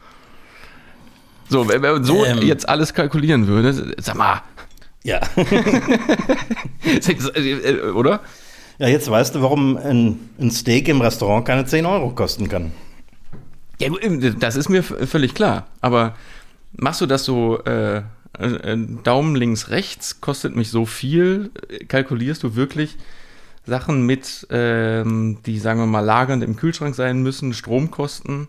So, 1.48 1.68
wenn 1.68 1.80
man 1.80 2.04
so 2.04 2.24
ähm, 2.24 2.42
jetzt 2.42 2.68
alles 2.68 2.94
kalkulieren 2.94 3.48
würde, 3.48 3.96
sag 3.98 4.14
mal. 4.14 4.42
Ja. 5.02 5.20
Oder? 7.94 8.20
Ja, 8.78 8.86
jetzt 8.86 9.10
weißt 9.10 9.34
du, 9.34 9.42
warum 9.42 9.76
ein, 9.76 10.30
ein 10.38 10.52
Steak 10.52 10.86
im 10.88 11.00
Restaurant 11.00 11.44
keine 11.44 11.66
10 11.66 11.84
Euro 11.86 12.10
kosten 12.10 12.48
kann. 12.48 12.70
Ja, 13.80 13.88
das 14.38 14.56
ist 14.56 14.68
mir 14.68 14.82
völlig 14.82 15.34
klar. 15.34 15.66
Aber 15.80 16.14
machst 16.72 17.00
du 17.00 17.06
das 17.06 17.24
so, 17.24 17.64
äh, 17.64 18.02
äh, 18.38 18.76
Daumen 19.02 19.34
links, 19.34 19.70
rechts 19.70 20.20
kostet 20.20 20.54
mich 20.54 20.70
so 20.70 20.86
viel? 20.86 21.50
Kalkulierst 21.88 22.42
du 22.42 22.54
wirklich 22.54 22.96
Sachen 23.66 24.04
mit, 24.06 24.46
ähm, 24.50 25.38
die, 25.46 25.58
sagen 25.58 25.80
wir 25.80 25.86
mal, 25.86 26.00
lagernd 26.00 26.44
im 26.44 26.56
Kühlschrank 26.56 26.94
sein 26.94 27.22
müssen, 27.22 27.54
Stromkosten? 27.54 28.48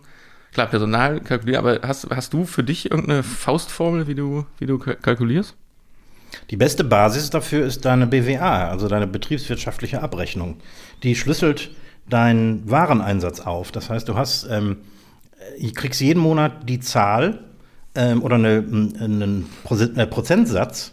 Klar, 0.52 0.66
Personal 0.66 1.20
kalkulieren, 1.20 1.64
aber 1.64 1.86
hast, 1.86 2.08
hast 2.10 2.34
du 2.34 2.44
für 2.44 2.62
dich 2.62 2.90
irgendeine 2.90 3.22
Faustformel, 3.22 4.06
wie 4.06 4.14
du, 4.14 4.44
wie 4.58 4.66
du 4.66 4.78
kalkulierst? 4.78 5.54
Die 6.50 6.56
beste 6.56 6.84
Basis 6.84 7.30
dafür 7.30 7.64
ist 7.64 7.84
deine 7.84 8.06
BWA, 8.06 8.68
also 8.68 8.88
deine 8.88 9.06
betriebswirtschaftliche 9.06 10.02
Abrechnung. 10.02 10.58
Die 11.02 11.14
schlüsselt 11.14 11.70
deinen 12.08 12.70
Wareneinsatz 12.70 13.40
auf. 13.40 13.72
Das 13.72 13.90
heißt, 13.90 14.08
du 14.08 14.14
hast 14.14 14.46
ähm, 14.50 14.72
äh, 14.72 14.76
kriegst 15.74 16.00
jeden 16.00 16.20
Monat 16.20 16.68
die 16.68 16.80
Zahl 16.80 17.44
ähm, 17.94 18.22
oder 18.22 18.36
eine, 18.36 18.58
einen 18.58 19.46
äh, 19.96 20.06
Prozentsatz, 20.06 20.92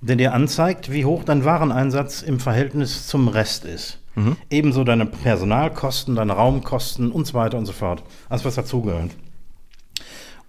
der 0.00 0.16
dir 0.16 0.34
anzeigt, 0.34 0.92
wie 0.92 1.04
hoch 1.04 1.24
dein 1.24 1.44
Wareneinsatz 1.44 2.22
im 2.22 2.40
Verhältnis 2.40 3.06
zum 3.06 3.28
Rest 3.28 3.64
ist. 3.64 3.98
Mhm. 4.14 4.36
Ebenso 4.50 4.84
deine 4.84 5.06
Personalkosten, 5.06 6.14
deine 6.14 6.32
Raumkosten 6.32 7.10
und 7.12 7.26
so 7.26 7.34
weiter 7.34 7.58
und 7.58 7.66
so 7.66 7.72
fort. 7.72 8.02
Alles, 8.28 8.44
was 8.44 8.54
dazugehört. 8.54 9.10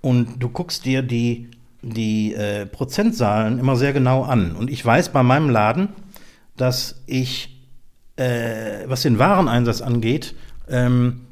Und 0.01 0.41
du 0.41 0.49
guckst 0.49 0.85
dir 0.85 1.01
die, 1.01 1.49
die 1.81 2.33
äh, 2.33 2.65
Prozentzahlen 2.65 3.59
immer 3.59 3.75
sehr 3.75 3.93
genau 3.93 4.23
an. 4.23 4.55
Und 4.55 4.69
ich 4.69 4.85
weiß 4.85 5.09
bei 5.09 5.23
meinem 5.23 5.49
Laden, 5.49 5.89
dass 6.55 7.03
ich, 7.05 7.61
äh, 8.15 8.87
was 8.87 9.01
den 9.01 9.19
Wareneinsatz 9.19 9.81
angeht, 9.81 10.35
ähm, 10.69 11.26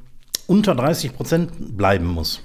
unter 0.47 0.75
30 0.75 1.15
Prozent 1.15 1.77
bleiben 1.77 2.05
muss. 2.05 2.41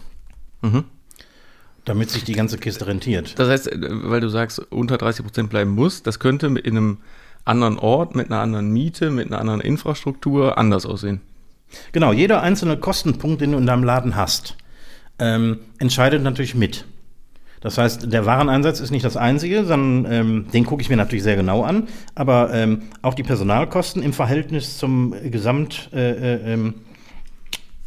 Damit 1.84 2.10
sich 2.10 2.24
die 2.24 2.34
ganze 2.34 2.58
Kiste 2.58 2.86
rentiert. 2.86 3.38
Das 3.38 3.48
heißt, 3.48 3.72
äh, 3.72 3.78
weil 3.80 4.20
du 4.20 4.28
sagst, 4.28 4.58
unter 4.70 4.98
30 4.98 5.24
Prozent 5.24 5.50
bleiben 5.50 5.70
muss, 5.70 6.02
das 6.02 6.18
könnte 6.18 6.46
in 6.46 6.76
einem 6.76 6.98
anderen 7.44 7.78
Ort, 7.78 8.14
mit 8.14 8.30
einer 8.30 8.40
anderen 8.40 8.70
Miete, 8.70 9.10
mit 9.10 9.28
einer 9.28 9.40
anderen 9.40 9.60
Infrastruktur 9.60 10.58
anders 10.58 10.86
aussehen. 10.86 11.20
Genau, 11.92 12.12
jeder 12.12 12.42
einzelne 12.42 12.76
Kostenpunkt, 12.76 13.40
den 13.40 13.52
du 13.52 13.58
in 13.58 13.66
deinem 13.66 13.84
Laden 13.84 14.16
hast, 14.16 14.56
ähm, 15.18 15.60
entscheidet 15.78 16.22
natürlich 16.22 16.54
mit. 16.54 16.84
Das 17.60 17.76
heißt, 17.76 18.10
der 18.10 18.24
Wareneinsatz 18.24 18.80
ist 18.80 18.90
nicht 18.90 19.04
das 19.04 19.18
einzige, 19.18 19.64
sondern 19.64 20.10
ähm, 20.10 20.46
den 20.52 20.64
gucke 20.64 20.82
ich 20.82 20.88
mir 20.88 20.96
natürlich 20.96 21.22
sehr 21.22 21.36
genau 21.36 21.62
an. 21.62 21.88
Aber 22.14 22.52
ähm, 22.54 22.82
auch 23.02 23.14
die 23.14 23.22
Personalkosten 23.22 24.02
im 24.02 24.14
Verhältnis 24.14 24.78
zum 24.78 25.14
Gesamtumsatz, 25.30 25.92
äh, 25.92 26.34
äh, 26.34 26.54
ähm, 26.54 26.74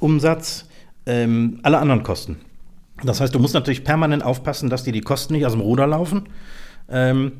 Umsatz, 0.03 0.65
ähm, 1.05 1.59
alle 1.63 1.79
anderen 1.79 2.03
Kosten. 2.03 2.37
Das 3.03 3.21
heißt, 3.21 3.33
du 3.33 3.39
musst 3.39 3.53
natürlich 3.53 3.83
permanent 3.83 4.23
aufpassen, 4.23 4.69
dass 4.69 4.83
dir 4.83 4.93
die 4.93 5.01
Kosten 5.01 5.33
nicht 5.33 5.45
aus 5.45 5.53
dem 5.53 5.61
Ruder 5.61 5.87
laufen. 5.87 6.23
Ähm, 6.89 7.31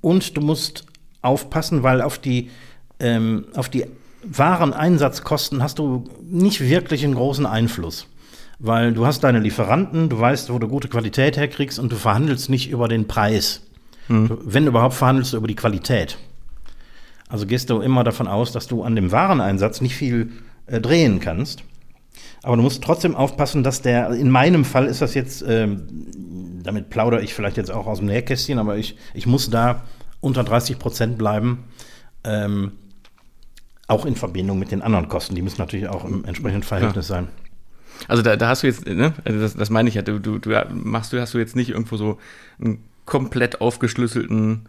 und 0.00 0.36
du 0.36 0.40
musst 0.40 0.86
aufpassen, 1.20 1.82
weil 1.82 2.00
auf 2.00 2.18
die, 2.18 2.50
ähm, 3.00 3.46
auf 3.54 3.68
die 3.68 3.86
Wareneinsatzkosten 4.24 5.62
hast 5.62 5.78
du 5.78 6.04
nicht 6.22 6.60
wirklich 6.60 7.04
einen 7.04 7.14
großen 7.14 7.44
Einfluss. 7.44 8.06
Weil 8.58 8.92
du 8.92 9.04
hast 9.04 9.24
deine 9.24 9.40
Lieferanten, 9.40 10.08
du 10.08 10.18
weißt, 10.18 10.52
wo 10.52 10.60
du 10.60 10.68
gute 10.68 10.88
Qualität 10.88 11.36
herkriegst 11.36 11.80
und 11.80 11.90
du 11.90 11.96
verhandelst 11.96 12.48
nicht 12.50 12.70
über 12.70 12.86
den 12.86 13.08
Preis. 13.08 13.62
Du, 14.28 14.38
wenn 14.44 14.66
überhaupt, 14.66 14.94
verhandelst 14.94 15.32
du 15.32 15.38
über 15.38 15.48
die 15.48 15.56
Qualität. 15.56 16.18
Also 17.28 17.46
gehst 17.46 17.70
du 17.70 17.80
immer 17.80 18.04
davon 18.04 18.28
aus, 18.28 18.52
dass 18.52 18.68
du 18.68 18.82
an 18.84 18.94
dem 18.94 19.10
Wareneinsatz 19.10 19.80
nicht 19.80 19.96
viel 19.96 20.30
äh, 20.72 20.80
drehen 20.80 21.20
kannst. 21.20 21.62
Aber 22.42 22.56
du 22.56 22.62
musst 22.62 22.82
trotzdem 22.82 23.14
aufpassen, 23.14 23.62
dass 23.62 23.82
der, 23.82 24.10
in 24.10 24.30
meinem 24.30 24.64
Fall 24.64 24.86
ist 24.86 25.00
das 25.00 25.14
jetzt, 25.14 25.44
ähm, 25.46 25.86
damit 26.62 26.90
plaudere 26.90 27.22
ich 27.22 27.34
vielleicht 27.34 27.56
jetzt 27.56 27.70
auch 27.70 27.86
aus 27.86 27.98
dem 27.98 28.06
Nähkästchen, 28.06 28.58
aber 28.58 28.76
ich, 28.76 28.96
ich 29.14 29.26
muss 29.26 29.50
da 29.50 29.84
unter 30.20 30.42
30 30.42 30.78
Prozent 30.78 31.18
bleiben. 31.18 31.64
Ähm, 32.24 32.72
auch 33.86 34.06
in 34.06 34.16
Verbindung 34.16 34.58
mit 34.58 34.70
den 34.70 34.80
anderen 34.80 35.08
Kosten. 35.08 35.34
Die 35.34 35.42
müssen 35.42 35.60
natürlich 35.60 35.88
auch 35.88 36.04
im 36.04 36.24
entsprechenden 36.24 36.62
Verhältnis 36.62 37.06
sein. 37.06 37.28
Also 38.08 38.22
da, 38.22 38.36
da 38.36 38.48
hast 38.48 38.62
du 38.62 38.66
jetzt, 38.66 38.86
ne, 38.86 39.12
also 39.24 39.38
das, 39.38 39.54
das 39.54 39.70
meine 39.70 39.88
ich 39.88 39.96
ja, 39.96 40.02
du, 40.02 40.18
du, 40.18 40.38
du 40.38 40.50
machst 40.72 41.12
du, 41.12 41.20
hast 41.20 41.34
du 41.34 41.38
jetzt 41.38 41.54
nicht 41.54 41.70
irgendwo 41.70 41.96
so 41.96 42.18
einen 42.58 42.82
komplett 43.04 43.60
aufgeschlüsselten 43.60 44.68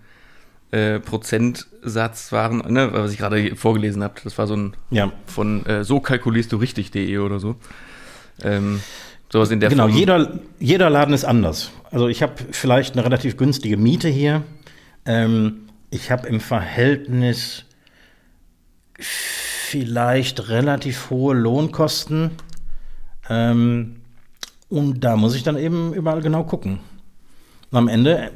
äh, 0.74 1.00
Prozentsatz 1.00 2.32
waren, 2.32 2.58
ne, 2.74 2.90
was 2.94 3.12
ich 3.12 3.20
gerade 3.20 3.56
vorgelesen 3.56 4.04
habe, 4.04 4.16
das 4.24 4.38
war 4.38 4.48
so 4.48 4.56
ein 4.56 4.74
Ja. 4.90 5.12
von 5.28 5.66
äh, 5.68 5.84
so 5.84 6.00
kalkulierst 6.00 6.52
du 6.52 6.58
richtig.de 6.58 7.18
oder 7.20 7.40
so. 7.40 7.56
Ähm, 8.42 8.80
sowas 9.32 9.52
in 9.52 9.60
der 9.60 9.70
Genau, 9.70 9.88
Form. 9.88 9.96
jeder, 9.98 10.40
jeder 10.60 10.90
Laden 10.90 11.14
ist 11.14 11.26
anders. 11.26 11.72
Also 11.92 12.08
ich 12.08 12.24
habe 12.24 12.34
vielleicht 12.52 12.94
eine 12.94 13.06
relativ 13.06 13.38
günstige 13.38 13.78
Miete 13.78 14.10
hier. 14.10 14.42
Ähm, 15.06 15.68
ich 15.92 16.10
habe 16.10 16.28
im 16.28 16.40
Verhältnis 16.40 17.66
vielleicht 18.98 20.50
relativ 20.50 21.10
hohe 21.10 21.36
Lohnkosten. 21.36 22.32
Ähm, 23.30 23.98
und 24.70 25.02
da 25.04 25.16
muss 25.18 25.36
ich 25.36 25.44
dann 25.44 25.58
eben 25.58 25.94
überall 25.94 26.22
genau 26.22 26.44
gucken. 26.44 26.80
Und 27.72 27.78
am 27.78 27.88
Ende 27.88 28.32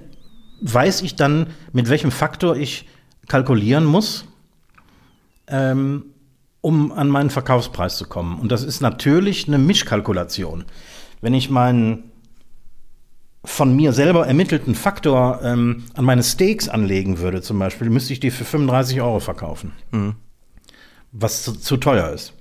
weiß 0.61 1.01
ich 1.01 1.15
dann, 1.15 1.47
mit 1.73 1.89
welchem 1.89 2.11
Faktor 2.11 2.55
ich 2.55 2.87
kalkulieren 3.27 3.85
muss, 3.85 4.25
ähm, 5.47 6.05
um 6.61 6.91
an 6.91 7.09
meinen 7.09 7.29
Verkaufspreis 7.29 7.97
zu 7.97 8.05
kommen. 8.05 8.39
Und 8.39 8.51
das 8.51 8.63
ist 8.63 8.81
natürlich 8.81 9.47
eine 9.47 9.57
Mischkalkulation. 9.57 10.65
Wenn 11.21 11.33
ich 11.33 11.49
meinen 11.49 12.11
von 13.45 13.75
mir 13.75 13.93
selber 13.93 14.27
ermittelten 14.27 14.75
Faktor 14.75 15.39
ähm, 15.41 15.85
an 15.93 16.03
meine 16.03 16.23
Steaks 16.23 16.67
anlegen 16.67 17.19
würde, 17.19 17.41
zum 17.41 17.59
Beispiel, 17.59 17.89
müsste 17.89 18.11
ich 18.13 18.19
die 18.19 18.31
für 18.31 18.43
35 18.43 19.01
Euro 19.01 19.19
verkaufen. 19.19 19.71
Was 21.13 21.43
zu, 21.43 21.53
zu 21.53 21.77
teuer 21.77 22.09
ist. 22.09 22.33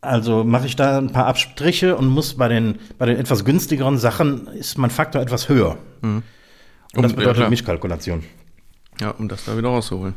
Also 0.00 0.44
mache 0.44 0.66
ich 0.66 0.76
da 0.76 0.98
ein 0.98 1.10
paar 1.10 1.26
Abstriche 1.26 1.96
und 1.96 2.06
muss 2.06 2.34
bei 2.34 2.46
den, 2.46 2.78
bei 2.98 3.06
den 3.06 3.16
etwas 3.16 3.44
günstigeren 3.44 3.98
Sachen 3.98 4.46
ist 4.46 4.78
mein 4.78 4.90
Faktor 4.90 5.20
etwas 5.20 5.48
höher. 5.48 5.78
Und 6.94 7.02
das 7.02 7.12
ja, 7.12 7.18
bedeutet 7.18 7.36
klar. 7.36 7.50
Mischkalkulation. 7.50 8.24
Ja, 9.00 9.10
um 9.10 9.28
das 9.28 9.44
da 9.44 9.56
wieder 9.56 9.68
rauszuholen. 9.68 10.16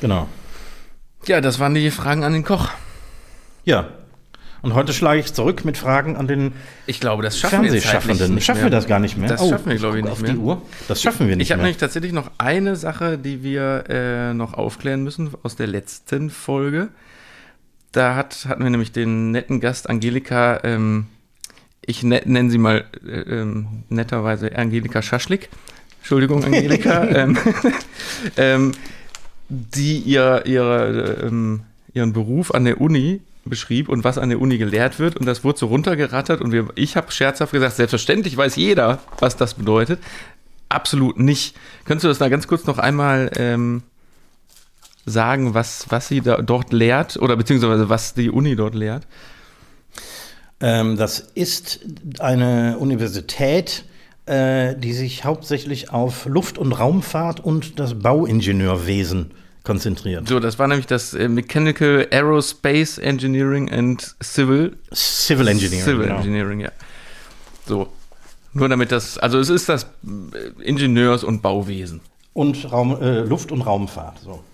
Genau. 0.00 0.28
Ja, 1.26 1.40
das 1.40 1.58
waren 1.58 1.74
die 1.74 1.90
Fragen 1.90 2.24
an 2.24 2.32
den 2.32 2.44
Koch. 2.44 2.70
Ja. 3.64 3.88
Und 4.62 4.74
heute 4.74 4.94
schlage 4.94 5.20
ich 5.20 5.32
zurück 5.32 5.66
mit 5.66 5.76
Fragen 5.76 6.16
an 6.16 6.26
den 6.26 6.52
Ich 6.86 6.98
glaube, 6.98 7.22
das 7.22 7.38
schaffen 7.38 7.62
wir 7.62 7.70
Fernsehschaffenden. 7.70 8.40
Schaffen 8.40 8.62
wir 8.62 8.70
das 8.70 8.86
gar 8.86 8.98
nicht 8.98 9.18
mehr? 9.18 9.28
Das 9.28 9.46
schaffen 9.46 9.70
wir, 9.70 9.76
glaube 9.76 9.98
ich, 9.98 10.04
nicht 10.04 10.12
auf 10.12 10.22
mehr. 10.22 10.32
die 10.32 10.38
Uhr. 10.38 10.62
Das 10.88 11.02
schaffen 11.02 11.28
wir 11.28 11.36
nicht 11.36 11.46
Ich 11.46 11.52
habe 11.52 11.60
nämlich 11.60 11.76
tatsächlich 11.76 12.12
noch 12.12 12.30
eine 12.38 12.74
Sache, 12.74 13.18
die 13.18 13.42
wir 13.42 13.84
äh, 13.90 14.32
noch 14.32 14.54
aufklären 14.54 15.02
müssen 15.02 15.30
aus 15.42 15.56
der 15.56 15.66
letzten 15.66 16.30
Folge. 16.30 16.88
Da 17.92 18.16
hat, 18.16 18.46
hatten 18.48 18.62
wir 18.62 18.70
nämlich 18.70 18.90
den 18.90 19.32
netten 19.32 19.60
Gast 19.60 19.88
Angelika, 19.88 20.60
ähm, 20.64 21.08
ich 21.84 22.02
ne, 22.02 22.22
nenne 22.24 22.50
sie 22.50 22.58
mal 22.58 22.86
äh, 23.06 23.20
ähm, 23.20 23.84
netterweise 23.90 24.56
Angelika 24.56 25.02
Schaschlik. 25.02 25.50
Entschuldigung, 26.04 26.44
Angelika. 26.44 27.02
ähm, 27.08 27.38
ähm, 28.36 28.72
die 29.48 29.96
ihr, 30.00 30.42
ihre, 30.44 31.22
ähm, 31.24 31.62
ihren 31.94 32.12
Beruf 32.12 32.52
an 32.52 32.66
der 32.66 32.78
Uni 32.78 33.22
beschrieb 33.46 33.88
und 33.88 34.04
was 34.04 34.18
an 34.18 34.28
der 34.28 34.38
Uni 34.38 34.58
gelehrt 34.58 34.98
wird. 34.98 35.16
Und 35.16 35.24
das 35.24 35.44
wurde 35.44 35.60
so 35.60 35.66
runtergerattert. 35.68 36.42
Und 36.42 36.52
wir, 36.52 36.68
ich 36.74 36.98
habe 36.98 37.10
scherzhaft 37.10 37.52
gesagt, 37.52 37.76
selbstverständlich 37.76 38.36
weiß 38.36 38.56
jeder, 38.56 38.98
was 39.18 39.38
das 39.38 39.54
bedeutet. 39.54 39.98
Absolut 40.68 41.18
nicht. 41.18 41.56
Könntest 41.86 42.04
du 42.04 42.08
das 42.08 42.18
da 42.18 42.28
ganz 42.28 42.46
kurz 42.48 42.66
noch 42.66 42.76
einmal 42.76 43.30
ähm, 43.36 43.82
sagen, 45.06 45.54
was, 45.54 45.86
was 45.88 46.08
sie 46.08 46.20
da, 46.20 46.42
dort 46.42 46.74
lehrt 46.74 47.16
oder 47.16 47.34
beziehungsweise 47.34 47.88
was 47.88 48.12
die 48.12 48.28
Uni 48.28 48.56
dort 48.56 48.74
lehrt? 48.74 49.06
Ähm, 50.60 50.98
das 50.98 51.20
ist 51.20 51.80
eine 52.18 52.76
Universität, 52.78 53.86
äh, 54.26 54.74
die 54.76 54.92
sich 54.92 55.24
hauptsächlich 55.24 55.90
auf 55.90 56.26
Luft- 56.26 56.58
und 56.58 56.72
Raumfahrt 56.72 57.40
und 57.40 57.78
das 57.78 57.94
Bauingenieurwesen 57.98 59.32
konzentriert. 59.64 60.28
So, 60.28 60.40
das 60.40 60.58
war 60.58 60.68
nämlich 60.68 60.86
das 60.86 61.14
äh, 61.14 61.28
Mechanical 61.28 62.06
Aerospace 62.10 62.98
Engineering 62.98 63.70
and 63.70 64.14
Civil 64.22 64.76
Civil 64.92 65.48
Engineering. 65.48 65.84
Civil 65.84 66.06
genau. 66.06 66.16
Engineering, 66.16 66.60
ja. 66.60 66.72
So. 67.66 67.88
Nur 68.52 68.68
damit 68.68 68.92
das, 68.92 69.18
also 69.18 69.38
es 69.38 69.48
ist 69.48 69.68
das 69.68 69.84
äh, 69.84 70.62
Ingenieurs- 70.62 71.24
und 71.24 71.42
Bauwesen. 71.42 72.00
Und 72.34 72.70
Raum, 72.70 73.00
äh, 73.00 73.20
Luft- 73.20 73.52
und 73.52 73.62
Raumfahrt. 73.62 74.20
So. 74.20 74.44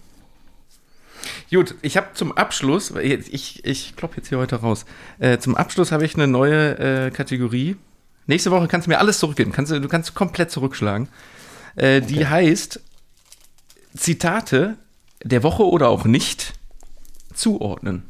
Gut, 1.50 1.74
ich 1.82 1.96
habe 1.96 2.08
zum 2.14 2.32
Abschluss, 2.32 2.92
ich, 3.02 3.64
ich 3.64 3.96
klopp 3.96 4.16
jetzt 4.16 4.28
hier 4.28 4.38
heute 4.38 4.56
raus, 4.56 4.84
äh, 5.18 5.38
zum 5.38 5.56
Abschluss 5.56 5.90
habe 5.92 6.04
ich 6.04 6.14
eine 6.14 6.28
neue 6.28 6.78
äh, 6.78 7.10
Kategorie. 7.10 7.76
Nächste 8.30 8.52
Woche 8.52 8.68
kannst 8.68 8.86
du 8.86 8.92
mir 8.92 9.00
alles 9.00 9.18
zurückgeben, 9.18 9.50
kannst, 9.50 9.72
du 9.72 9.88
kannst 9.88 10.14
komplett 10.14 10.52
zurückschlagen. 10.52 11.08
Äh, 11.74 12.00
Die 12.00 12.28
heißt 12.28 12.78
Zitate 13.96 14.76
der 15.24 15.42
Woche 15.42 15.64
oder 15.66 15.88
auch 15.88 16.04
nicht 16.04 16.52
zuordnen. 17.34 18.04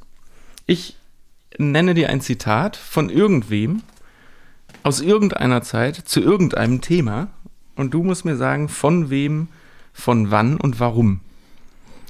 Ich 0.66 0.98
nenne 1.56 1.94
dir 1.94 2.10
ein 2.10 2.20
Zitat 2.20 2.76
von 2.76 3.08
irgendwem 3.08 3.80
aus 4.82 5.00
irgendeiner 5.00 5.62
Zeit 5.62 5.96
zu 5.96 6.20
irgendeinem 6.20 6.82
Thema 6.82 7.28
und 7.74 7.94
du 7.94 8.02
musst 8.02 8.26
mir 8.26 8.36
sagen, 8.36 8.68
von 8.68 9.08
wem, 9.08 9.48
von 9.94 10.30
wann 10.30 10.58
und 10.58 10.80
warum. 10.80 11.20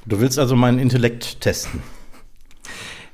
Du 0.04 0.18
willst 0.18 0.40
also 0.40 0.56
meinen 0.56 0.80
Intellekt 0.80 1.42
testen. 1.42 1.80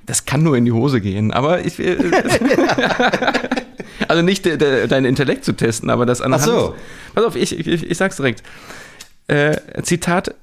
Das 0.07 0.25
kann 0.25 0.43
nur 0.43 0.57
in 0.57 0.65
die 0.65 0.73
Hose 0.73 1.03
gehen, 1.03 1.33
aber 1.33 1.67
ich 1.67 1.79
äh, 1.81 1.97
also 4.09 4.23
nicht 4.23 4.45
de, 4.45 4.57
de, 4.57 4.87
deinen 4.87 5.07
Intellekt 5.07 5.45
zu 5.45 5.53
testen, 5.53 5.91
aber 5.91 6.07
das 6.07 6.21
anhand. 6.21 6.43
Ach 6.43 6.47
so. 6.47 6.75
Pass 7.15 7.25
auf, 7.25 7.37
ich, 7.37 7.59
ich, 7.59 7.91
ich 7.91 7.99
sag's 7.99 8.17
direkt. 8.17 8.43
Äh, 9.29 9.57
Zitat 9.83 10.35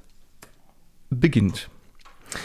beginnt. 1.10 1.68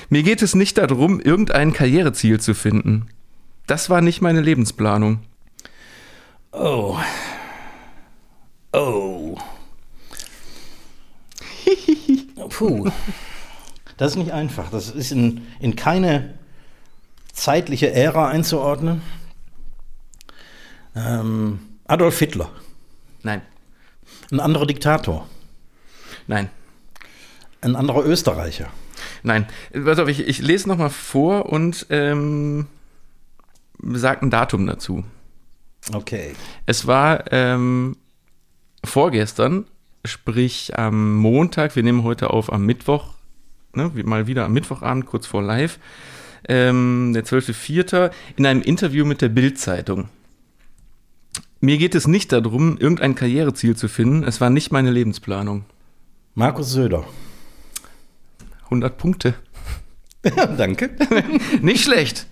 Mir 0.09 0.23
geht 0.23 0.41
es 0.41 0.55
nicht 0.55 0.77
darum, 0.77 1.19
irgendein 1.19 1.73
Karriereziel 1.73 2.39
zu 2.39 2.53
finden. 2.53 3.07
Das 3.67 3.89
war 3.89 4.01
nicht 4.01 4.21
meine 4.21 4.41
Lebensplanung. 4.41 5.19
Oh. 6.51 6.97
Oh. 8.71 9.37
Puh. 12.49 12.91
Das 13.97 14.11
ist 14.11 14.17
nicht 14.17 14.31
einfach. 14.31 14.69
Das 14.71 14.89
ist 14.89 15.11
in, 15.11 15.47
in 15.59 15.75
keine 15.75 16.33
zeitliche 17.33 17.91
Ära 17.91 18.29
einzuordnen. 18.29 19.01
Ähm, 20.95 21.59
Adolf 21.85 22.19
Hitler, 22.19 22.49
Nein, 23.23 23.41
ein 24.31 24.39
anderer 24.39 24.65
Diktator, 24.65 25.27
nein, 26.27 26.49
ein 27.61 27.75
anderer 27.75 28.05
Österreicher. 28.05 28.67
nein. 29.23 29.47
Pass 29.73 29.99
auf, 29.99 30.07
ich, 30.07 30.27
ich 30.27 30.39
lese 30.39 30.67
nochmal 30.69 30.89
vor 30.89 31.47
und 31.47 31.87
ähm, 31.89 32.67
besagten 33.77 34.29
Datum 34.29 34.65
dazu. 34.67 35.03
Okay. 35.93 36.33
Es 36.65 36.87
war 36.87 37.31
ähm, 37.31 37.97
vorgestern, 38.83 39.65
sprich 40.05 40.77
am 40.77 41.17
Montag, 41.17 41.75
wir 41.75 41.83
nehmen 41.83 42.03
heute 42.03 42.29
auf 42.29 42.51
am 42.51 42.65
Mittwoch, 42.65 43.15
ne, 43.73 43.91
mal 44.03 44.27
wieder 44.27 44.45
am 44.45 44.53
Mittwochabend, 44.53 45.05
kurz 45.05 45.25
vor 45.25 45.41
live, 45.41 45.79
ähm, 46.47 47.11
der 47.13 47.25
12.04., 47.25 48.11
in 48.37 48.45
einem 48.45 48.61
Interview 48.61 49.05
mit 49.05 49.21
der 49.21 49.29
Bild-Zeitung. 49.29 50.09
Mir 51.61 51.77
geht 51.77 51.93
es 51.95 52.07
nicht 52.07 52.31
darum, 52.31 52.77
irgendein 52.77 53.15
Karriereziel 53.15 53.75
zu 53.75 53.87
finden. 53.89 54.23
Es 54.23 54.39
war 54.39 54.49
nicht 54.49 54.71
meine 54.71 54.91
Lebensplanung. 54.91 55.65
Markus 56.33 56.71
Söder. 56.71 57.05
100 58.65 58.97
Punkte. 58.97 59.33
Ja, 60.23 60.45
danke. 60.57 60.91
nicht 61.61 61.83
schlecht. 61.83 62.27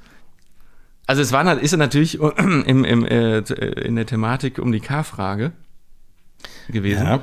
Also 1.08 1.22
es 1.22 1.32
war, 1.32 1.60
ist 1.60 1.76
natürlich 1.76 2.20
im, 2.38 2.86
im, 2.86 3.06
äh, 3.06 3.40
in 3.40 3.96
der 3.96 4.06
Thematik 4.06 4.60
um 4.60 4.72
die 4.72 4.80
K-Frage 4.80 5.52
gewesen. 6.70 7.06
Ja. 7.06 7.20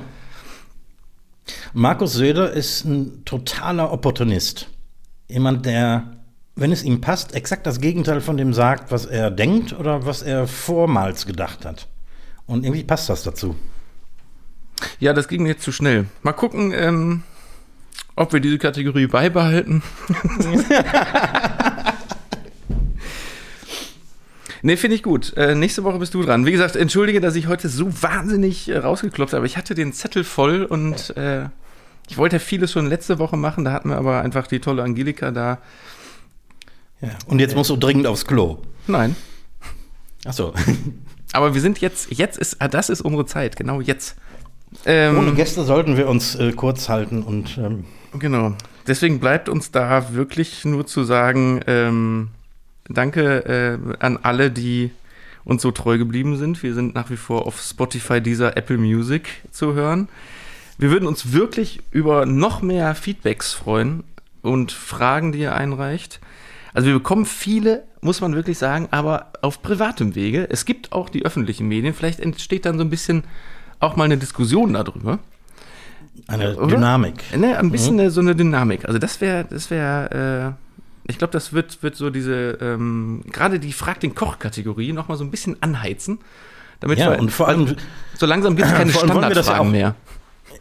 Markus 1.73 2.13
Söder 2.13 2.51
ist 2.51 2.85
ein 2.85 3.25
totaler 3.25 3.91
Opportunist. 3.91 4.69
Jemand, 5.27 5.65
der, 5.65 6.11
wenn 6.55 6.71
es 6.71 6.83
ihm 6.83 7.01
passt, 7.01 7.33
exakt 7.33 7.65
das 7.65 7.79
Gegenteil 7.79 8.21
von 8.21 8.37
dem 8.37 8.53
sagt, 8.53 8.91
was 8.91 9.05
er 9.05 9.31
denkt 9.31 9.73
oder 9.73 10.05
was 10.05 10.21
er 10.21 10.47
vormals 10.47 11.25
gedacht 11.25 11.65
hat. 11.65 11.87
Und 12.47 12.63
irgendwie 12.63 12.83
passt 12.83 13.09
das 13.09 13.23
dazu. 13.23 13.55
Ja, 14.99 15.13
das 15.13 15.27
ging 15.27 15.45
jetzt 15.45 15.63
zu 15.63 15.71
schnell. 15.71 16.05
Mal 16.21 16.33
gucken, 16.33 16.71
ähm, 16.73 17.23
ob 18.15 18.33
wir 18.33 18.39
diese 18.39 18.57
Kategorie 18.57 19.07
beibehalten. 19.07 19.81
Nee, 24.65 24.77
finde 24.77 24.95
ich 24.95 25.03
gut. 25.03 25.37
Äh, 25.37 25.53
nächste 25.53 25.83
Woche 25.83 25.99
bist 25.99 26.15
du 26.15 26.23
dran. 26.23 26.47
Wie 26.47 26.51
gesagt, 26.51 26.75
entschuldige, 26.75 27.21
dass 27.21 27.35
ich 27.35 27.45
heute 27.45 27.69
so 27.69 28.01
wahnsinnig 28.01 28.67
äh, 28.67 28.77
rausgeklopft 28.79 29.35
habe, 29.35 29.45
ich 29.45 29.57
hatte 29.57 29.75
den 29.75 29.93
Zettel 29.93 30.23
voll 30.23 30.63
und 30.63 31.15
äh, 31.15 31.49
ich 32.09 32.17
wollte 32.17 32.37
ja 32.37 32.39
vieles 32.39 32.71
schon 32.71 32.87
letzte 32.87 33.19
Woche 33.19 33.37
machen, 33.37 33.63
da 33.63 33.71
hatten 33.71 33.89
wir 33.89 33.97
aber 33.97 34.21
einfach 34.21 34.47
die 34.47 34.59
tolle 34.59 34.81
Angelika 34.81 35.29
da. 35.29 35.59
Ja, 36.99 37.09
und 37.27 37.37
jetzt 37.37 37.55
musst 37.55 37.69
du 37.69 37.77
dringend 37.77 38.07
aufs 38.07 38.25
Klo. 38.25 38.57
Nein. 38.87 39.15
Ach 40.25 40.33
so. 40.33 40.51
Aber 41.35 41.53
wir 41.53 41.61
sind 41.61 41.79
jetzt, 41.79 42.11
jetzt 42.11 42.37
ist, 42.37 42.57
ah, 42.59 42.67
das 42.67 42.89
ist 42.89 43.01
unsere 43.01 43.25
Zeit, 43.25 43.55
genau 43.55 43.81
jetzt. 43.81 44.15
Ähm, 44.85 45.17
Ohne 45.17 45.33
Gäste 45.33 45.63
sollten 45.63 45.97
wir 45.97 46.07
uns 46.07 46.35
äh, 46.35 46.51
kurz 46.51 46.89
halten 46.89 47.23
und. 47.23 47.57
Ähm 47.57 47.85
genau. 48.17 48.53
Deswegen 48.87 49.19
bleibt 49.19 49.49
uns 49.49 49.71
da 49.71 50.13
wirklich 50.13 50.63
nur 50.65 50.85
zu 50.85 51.03
sagen, 51.03 51.61
ähm, 51.65 52.29
Danke 52.87 53.45
äh, 53.45 53.95
an 53.99 54.19
alle, 54.21 54.51
die 54.51 54.91
uns 55.43 55.61
so 55.61 55.71
treu 55.71 55.97
geblieben 55.97 56.37
sind. 56.37 56.61
Wir 56.61 56.73
sind 56.73 56.93
nach 56.95 57.09
wie 57.09 57.17
vor 57.17 57.47
auf 57.47 57.59
Spotify, 57.59 58.21
dieser 58.21 58.57
Apple 58.57 58.77
Music 58.77 59.29
zu 59.51 59.73
hören. 59.73 60.07
Wir 60.77 60.91
würden 60.91 61.07
uns 61.07 61.31
wirklich 61.31 61.81
über 61.91 62.25
noch 62.25 62.61
mehr 62.61 62.93
Feedbacks 62.95 63.53
freuen 63.53 64.03
und 64.41 64.71
Fragen, 64.71 65.31
die 65.31 65.39
ihr 65.39 65.55
einreicht. 65.55 66.19
Also 66.75 66.87
wir 66.87 66.93
bekommen 66.93 67.25
viele, 67.25 67.85
muss 68.01 68.19
man 68.19 68.35
wirklich 68.35 68.57
sagen, 68.57 68.89
aber 68.91 69.31
auf 69.41 69.61
privatem 69.61 70.13
Wege. 70.13 70.45
Es 70.49 70.65
gibt 70.65 70.91
auch 70.91 71.07
die 71.07 71.25
öffentlichen 71.25 71.69
Medien. 71.69 71.93
Vielleicht 71.93 72.19
entsteht 72.19 72.65
dann 72.65 72.77
so 72.77 72.83
ein 72.83 72.89
bisschen 72.89 73.23
auch 73.79 73.95
mal 73.95 74.03
eine 74.03 74.17
Diskussion 74.17 74.73
darüber. 74.73 75.19
Eine 76.27 76.57
Oder? 76.57 76.75
Dynamik. 76.75 77.23
Ne, 77.37 77.57
ein 77.57 77.71
bisschen 77.71 77.95
mhm. 77.95 78.09
so 78.09 78.19
eine 78.19 78.35
Dynamik. 78.35 78.85
Also 78.85 78.99
das 78.99 79.21
wäre, 79.21 79.45
das 79.49 79.71
wäre, 79.71 80.57
äh, 81.07 81.09
ich 81.09 81.17
glaube, 81.17 81.31
das 81.31 81.53
wird, 81.53 81.81
wird 81.81 81.95
so 81.95 82.09
diese, 82.09 82.57
ähm, 82.59 83.23
gerade 83.31 83.57
die 83.59 83.71
Frag 83.71 84.01
den 84.01 84.13
Koch-Kategorie 84.13 84.91
nochmal 84.91 85.17
so 85.17 85.23
ein 85.23 85.31
bisschen 85.31 85.55
anheizen. 85.63 86.19
Damit 86.81 86.99
ja, 86.99 87.11
wir, 87.11 87.19
und 87.19 87.31
vor 87.31 87.47
allem, 87.47 87.73
so 88.17 88.25
langsam 88.25 88.57
gibt 88.57 88.67
es 88.67 88.73
keine 88.77 88.91
Standardfragen 88.91 89.71
mehr. 89.71 89.95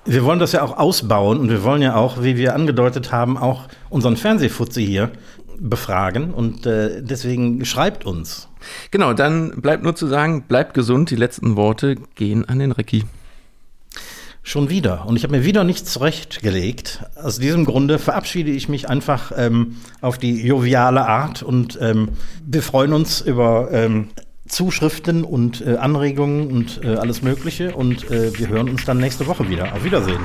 Wir 0.07 0.23
wollen 0.23 0.39
das 0.39 0.53
ja 0.53 0.63
auch 0.63 0.77
ausbauen 0.77 1.39
und 1.39 1.49
wir 1.49 1.65
wollen 1.65 1.83
ja 1.83 1.97
auch, 1.97 2.23
wie 2.23 2.37
wir 2.37 2.55
angedeutet 2.55 3.11
haben, 3.11 3.37
auch 3.37 3.69
unseren 3.91 4.17
Fernsehfutze 4.17 4.81
hier 4.81 5.11
befragen 5.59 6.33
und 6.33 6.67
äh, 6.67 7.03
deswegen 7.03 7.65
schreibt 7.65 8.05
uns. 8.05 8.49
Genau, 8.91 9.13
dann 9.13 9.61
bleibt 9.61 9.83
nur 9.83 9.95
zu 9.95 10.07
sagen, 10.07 10.43
bleibt 10.43 10.75
gesund. 10.75 11.11
Die 11.11 11.17
letzten 11.17 11.57
Worte 11.57 11.97
gehen 12.15 12.49
an 12.49 12.59
den 12.59 12.73
Recki. 12.73 13.05
Schon 14.43 14.69
wieder. 14.69 15.07
Und 15.07 15.17
ich 15.17 15.25
habe 15.25 15.37
mir 15.37 15.45
wieder 15.45 15.65
nichts 15.65 15.91
zurechtgelegt. 15.91 17.03
Aus 17.17 17.39
diesem 17.39 17.65
Grunde 17.65 17.99
verabschiede 17.99 18.51
ich 18.51 18.69
mich 18.69 18.91
einfach 18.91 19.33
ähm, 19.37 19.77
auf 20.03 20.19
die 20.19 20.47
joviale 20.47 21.07
Art 21.07 21.43
und 21.43 21.79
ähm, 21.81 22.11
wir 22.45 22.63
freuen 22.63 22.93
uns 22.93 23.23
über 23.23 23.71
ähm, 23.73 24.09
Zuschriften 24.47 25.25
und 25.25 25.67
äh, 25.67 25.77
Anregungen 25.77 26.51
und 26.51 26.85
äh, 26.85 26.97
alles 26.97 27.23
Mögliche. 27.23 27.75
Und 27.75 28.11
äh, 28.11 28.39
wir 28.39 28.49
hören 28.49 28.69
uns 28.69 28.85
dann 28.85 28.99
nächste 28.99 29.27
Woche 29.27 29.49
wieder. 29.49 29.73
Auf 29.73 29.83
Wiedersehen. 29.83 30.21